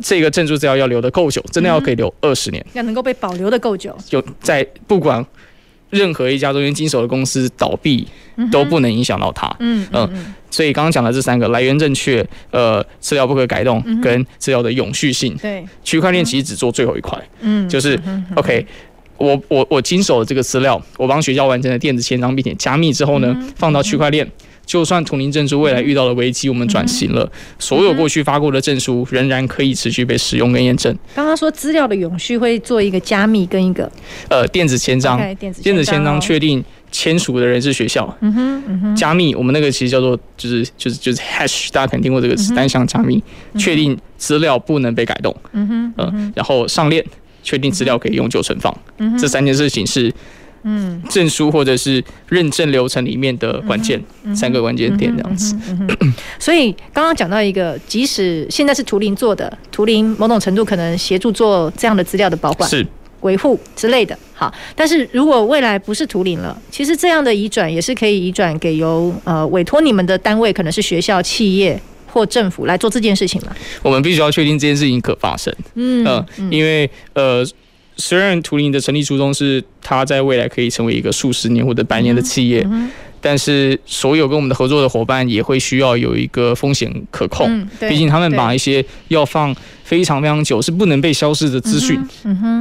[0.00, 3.96] 这个证书资料要留得够久，真的要可以留二十年，要能够被保留得够久。
[4.06, 5.24] 就在不管
[5.90, 8.06] 任何一家中间经手的公司倒闭，
[8.50, 9.50] 都不能影响到它。
[9.60, 10.34] 嗯嗯。
[10.50, 15.36] 所以刚刚讲的这三个来源正确，呃，资料不可改动，跟资料的永续性。
[15.36, 15.64] 对。
[15.82, 17.18] 区块链其实只做最后一块。
[17.40, 17.68] 嗯。
[17.68, 17.98] 就是
[18.34, 18.66] OK，
[19.16, 24.30] 我我我经手的这个资料，我帮学校完成了电子签章，并且加密之后呢，放到区块链。
[24.68, 27.26] 就算图灵证书未来遇到了危机，我们转型了，
[27.58, 30.94] 所有过去发过的证书仍然可以持续被使用跟验证。
[31.14, 33.90] 刚刚说资料的永续会做一个加密跟一个
[34.28, 36.62] 呃电子签章，电子签章确定
[36.92, 38.14] 签署的人是学校。
[38.20, 38.94] 嗯哼，嗯哼。
[38.94, 43.22] 加密我们那个其实叫做就是就是就是 hash，大家肯定听过这个词，单向加密，
[43.56, 45.34] 确定资料不能被改动。
[45.52, 47.02] 嗯哼，嗯，然后上链
[47.42, 48.76] 确定资料可以永久存放。
[48.98, 50.12] 嗯，这三件事情是。
[50.64, 55.54] 嗯，证书或者是认证流程里面的关键、嗯、三个关键点这样子。
[55.68, 62.84] 嗯嗯嗯、所以刚刚讲到一个，即使现在是图灵做的，图灵某种程度可能协助做这样的资料的保管、是
[63.20, 64.18] 维护之类的。
[64.34, 73.56] 好，但是如果未来不是图灵了，其实这样的移转也是可以移转给由呃委托你们的单位，可能是学校、企业或政府来做这件事情嘛。
[73.82, 75.54] 我们必须要确定这件事情可发生。
[75.74, 77.46] 嗯，呃、因为呃。
[77.98, 82.64] 虽然图灵的成立初衷是它在未来可以成为一个数十年或者百年的企业，
[83.20, 87.68] 但是所有跟我们的合作的伙伴也会需要有一个风险可控。
[87.80, 92.00] 毕竟他们把一些要放非常非常久是不能被消失的资讯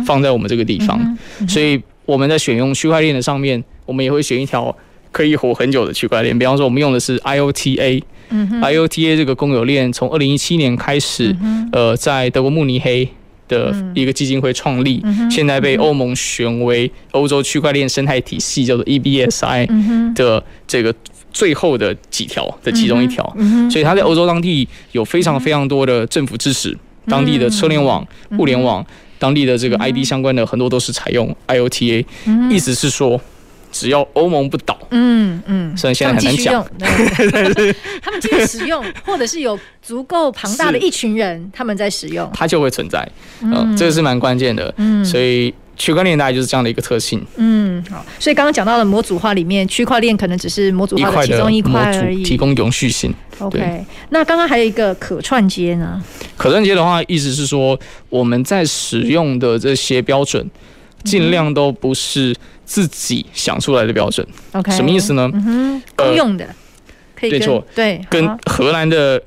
[0.05, 1.17] 放在我们这个地方，
[1.47, 4.75] 所以我们在选用区块链的上面，我们也会选一条
[5.11, 6.37] 可以活很久的区块链。
[6.37, 11.35] 比方说，我们用的是 IOTA，IOTA 这个公有链从二零一七年开始，
[11.71, 13.07] 呃，在德国慕尼黑。
[13.47, 20.93] 的一个基金会创立，现在被欧盟选为欧洲区块链生态体系叫做 EBSI 的这个
[21.31, 23.23] 最后的几条的其中一条，
[23.69, 26.77] 所以它在欧洲当地有非常非常多的政府支持，
[27.07, 28.05] 当地的车联网、
[28.37, 28.85] 物联网，
[29.19, 32.05] 当地的这个 ID 相关的很多都是采用 IOTA，
[32.49, 33.19] 意思是说。
[33.79, 36.65] 只要欧盟不倒，嗯嗯，虽然现在很难讲，
[38.01, 43.07] 他们继续使用，或者是有足够庞大的一群人 他们在使用，它就会存在，
[43.41, 53.13] 嗯，这个是蛮关键的，嗯，所以区块链大概就是这样的一个特性，嗯，好，所以刚刚讲到的模组化里面，区块链可能只是模组化的其中一块而已，提供永续性。
[53.39, 56.01] OK，那刚刚还有一个可串接呢？
[56.35, 60.49] 可串接的话，意思是说我们在使用的这些标准，
[61.07, 62.35] 尽量都不是。
[62.67, 65.31] 自己想出来的标准，OK，什么意思呢？
[65.33, 66.45] 嗯哼，公用的，
[67.15, 69.17] 可以错，对，跟荷兰的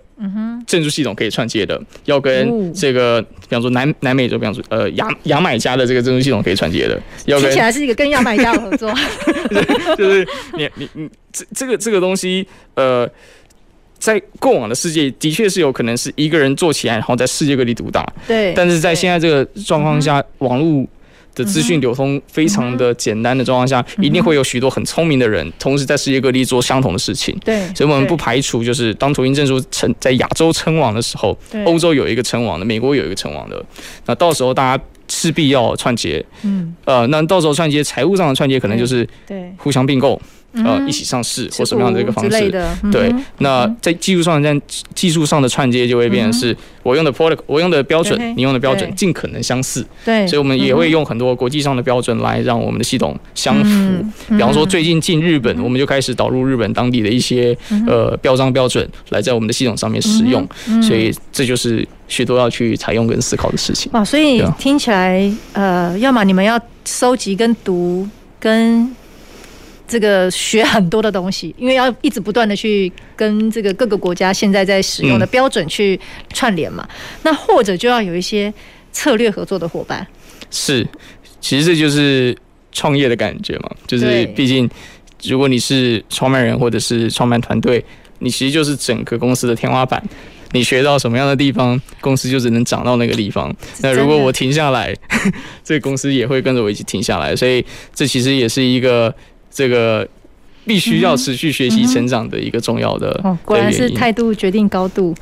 [0.67, 8.93] 建筑系统可以串接的，要跟这个，比方说南南美洲，比方说呃牙牙买加的这个建筑系统可以串接的，要跟听起来是一个跟牙买加的合作，
[9.97, 10.29] 就是
[10.59, 13.09] 你你你这这个这个东西，呃，
[13.99, 20.87] 在过往的世界的确是有可能是一个人做起来，然后在世界各地独大，对，但是在现在这个状况下，网络。
[21.41, 27.37] 的资讯流通非常的简单的状况下，一定会有许多很聪明的人，同时在世界各地做相同的事情。
[27.45, 33.65] 对，所以我们不排除，就是当图形证书称在亚洲称王的时候，欧洲有一个称王的，美国有一个称王的，
[34.07, 36.25] 那到时候大家势必要串接。
[36.43, 39.51] 嗯，呃，那到时候串接财务上的串接，可能就是对。
[39.57, 40.21] 互相并购。
[40.53, 42.51] 呃，一起上市或什么样的一个方式？
[42.91, 44.61] 对，那在技术上，在
[44.95, 49.87] 技术上的串接就会变成是我用的 product，我用的标准，你用的标准尽可能相似。
[50.05, 54.05] 对，所以我们也会用很多国际上的标准来让我们的系统相符。
[54.29, 60.45] 比方说，最近进日本，我们就开始导入日本当地的一些呃标章标准，来在我们的系统上面使用。
[60.83, 63.93] 所以这就是许多要去采用跟思考的事情。
[63.93, 68.09] 哇，所以听起来，呃，要么你们要收集跟读
[68.41, 68.97] 跟。
[69.91, 75.99] 这个学很多的东西，因为要一直不断的去跟这个各个国家现在在使用的标准去
[76.33, 76.89] 串联嘛。
[77.25, 78.55] 那或者就要有一些
[78.93, 80.07] 策略合作的伙伴。
[80.49, 80.87] 是，
[81.41, 82.37] 其实这就是
[82.71, 83.71] 创业的感觉嘛。
[83.89, 84.71] 就是毕竟，
[85.25, 87.85] 如果你是创办人或者是创办团队，
[88.21, 90.01] 你其实就是整个公司的天花板。
[90.53, 93.53] 你学到什么样的地方，公司就只能涨到那个地方。
[93.81, 94.97] 那如果我停下来，
[95.65, 97.35] 这个公司也会跟着我一起停下来。
[97.35, 99.13] 所以这其实也是一个。
[99.51, 100.07] 这个
[100.65, 105.15] 必须要持续学习成长的一个重要的，哦，果然是态度决定高度。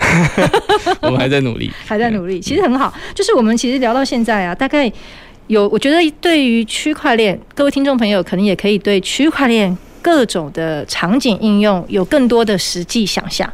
[1.01, 2.93] 我们还在努力， 还在努力，其实很好。
[3.14, 4.91] 就是我们其实聊到现在啊，大概
[5.47, 13.51] 有，我觉得对于区块链，各位听众朋友可能也可以对区块链各种的场景应用有更多的实际想象。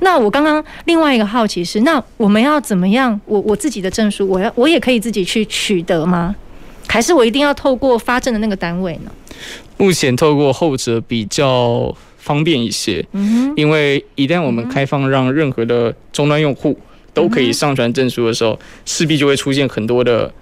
[0.00, 3.18] 那我刚刚另外一个好奇是，那我们要怎么样？
[3.26, 6.34] 我我自己的证书，我要我也可以自己去取得吗？
[6.88, 9.12] 还是我一定要透过发证的那个单位呢？
[9.76, 16.78] 目前透过后者比较方便一些，嗯，因为一旦我们开放让任何的终端用户
[17.14, 20.32] 都可以上传证书的时候，势必就会出现很多的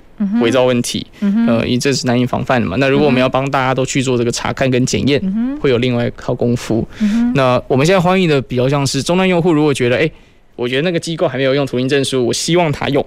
[0.40, 2.76] 伪造问题，呃，因为这是难以防范的嘛。
[2.78, 5.22] 那如果我们要帮大家都去做这个查看跟检验，
[5.61, 6.86] 会有另外一套功夫。
[7.34, 10.11] 那我们现在欢迎的比较像是终端用户，如果觉得，哎，
[10.57, 13.05] 我觉得那个机构还没有用图形证书，我希望他用。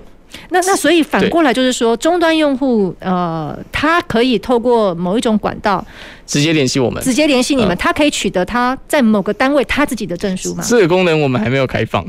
[0.49, 5.85] 那那所以反过来就是说，终端用户呃，他可以透过某一种管道
[6.25, 10.63] 直接联系我们，直接联系你们，他可以取得他在某个单位他自己的证书吗？
[10.67, 12.05] 这个功能我们还没有开放，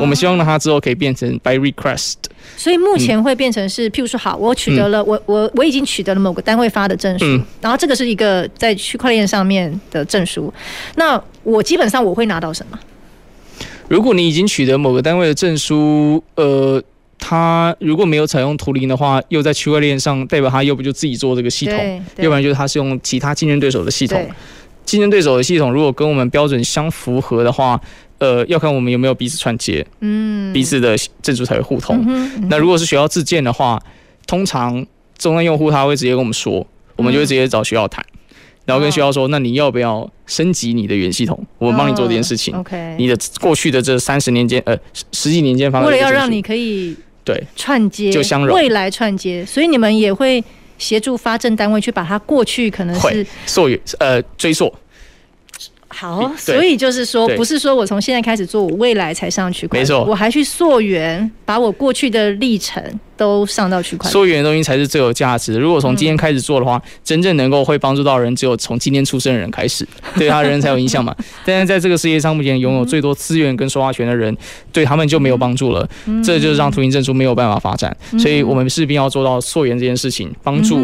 [0.00, 2.14] 我们希望让它之后可以变成 by request。
[2.56, 7.24] 所以目前会变成是，譬如说，好，我取得了我我我已经取得了某个单位发的证书，
[7.60, 10.52] 然后这个是一个在区块链上面的证书，
[10.96, 12.78] 那我基本上我会拿到什么？
[13.88, 16.82] 如果你已经取得某个单位的证书，呃。
[17.18, 24.26] 他如果没有采用图灵的话，又在区块链上，代表他又不就自己做这个系统，要不然就是他是用其他竞争对手的系统。
[24.84, 27.80] 竞争对手的系统如果跟我们标准相符合的话，
[28.18, 32.04] 呃，要看我们有没有彼此串接，嗯，彼此的证书才会互通。
[32.06, 33.82] 嗯嗯、那如果是学校自建的话，
[34.26, 34.74] 通常
[35.16, 38.18] 终端用户他会直接跟我们说，我们就会直接找学校谈，嗯、
[38.64, 41.38] 然后跟学校说，那你要不要升级你的原系统？
[41.58, 42.54] 我们帮你做这件事情。
[42.56, 44.76] OK，、哦、你的过去的这三十年间，呃，
[45.12, 46.96] 十几年间发生，为了要让你可以。
[47.24, 50.44] 对，串接就相容，未来串接，所以你们也会
[50.76, 54.70] 协助发证单位去把它过去可能是溯源，呃，追溯。
[55.88, 62.82] 好，所以就是说，不是说我从现在开始做，我未来才上区块，没错，我还去溯源，把我过去的历程
[63.16, 64.12] 都上到区块链。
[64.12, 65.58] 溯源的东西才是最有价值的。
[65.60, 69.86] 如果从今天开始做的话，嗯、真正能够会帮助到人，只有从今天出生的人开始，
[70.16, 71.14] 对他人才有影响嘛。
[71.44, 74.36] 但是在这个世界上，目前拥有最多资源跟说话权的人，
[74.72, 75.88] 对他们就没有帮助了。
[76.06, 80.80] 嗯、这就是让图形证书没有办法发展，嗯、所以我们势必要做到溯源这件事情，帮助。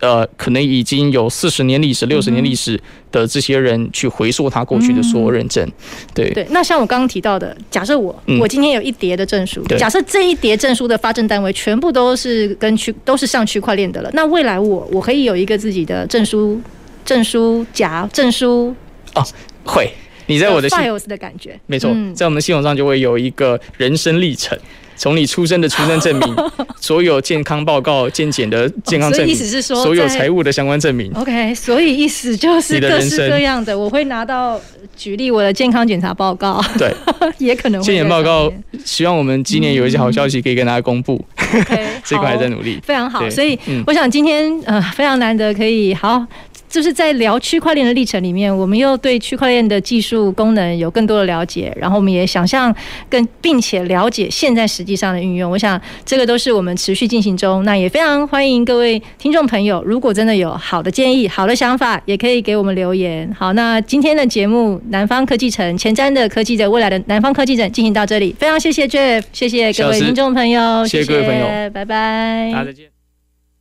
[0.00, 2.78] 呃，可能已经有四十年历史、六十年历史
[3.10, 5.66] 的这些人去回溯他过去的所有认证，
[6.14, 6.30] 对。
[6.30, 6.46] 对。
[6.50, 16.60] 那像我刚刚提到的，假设我我今天有一叠的证书，假设这一叠证书的发证单位全部都是跟区都是上区块链的了，那未来我我可以有一个自己的证书
[17.04, 18.74] 证书夹证书
[19.14, 19.24] 哦，
[19.64, 19.90] 会
[20.26, 24.58] 你在我的 files 的感觉，没错，在我们的系统上就会有一个人生历程。
[24.96, 26.36] 从你出生的出生证明，
[26.80, 31.12] 所有健康报告、健检的健康证明，所以意思是说，所有财务的相关证明。
[31.14, 34.60] OK，所以意思就是各式各样的，我会拿到，
[34.96, 36.92] 举例我的健康检查报告，对，
[37.38, 38.52] 也可能会健检报告。
[38.84, 41.22] 希望我们今年有一些好消息可以跟大家公布。
[41.54, 43.28] OK， 这块还在努力，非常好。
[43.30, 46.26] 所以我想今天呃非常难得可以好。
[46.68, 52.74] 就是在聊区块链的历程里面，我们又对区块链的技术功能有更多的了解，然后我们也想象
[53.08, 55.50] 跟并且了解现在实际上的运用。
[55.50, 57.64] 我想这个都是我们持续进行中。
[57.64, 63.30] 那也非常欢迎各位听众朋友，如果真的有好的建议、好的想法，也可以给我们留言。
[63.38, 72.95] 好，那今天的节目《南方科技城》前瞻的科技的未来的南方科技城进行到这里，非常谢谢 Jeff，谢谢各位听众朋友，谢谢各位朋友，拜拜，大家再见。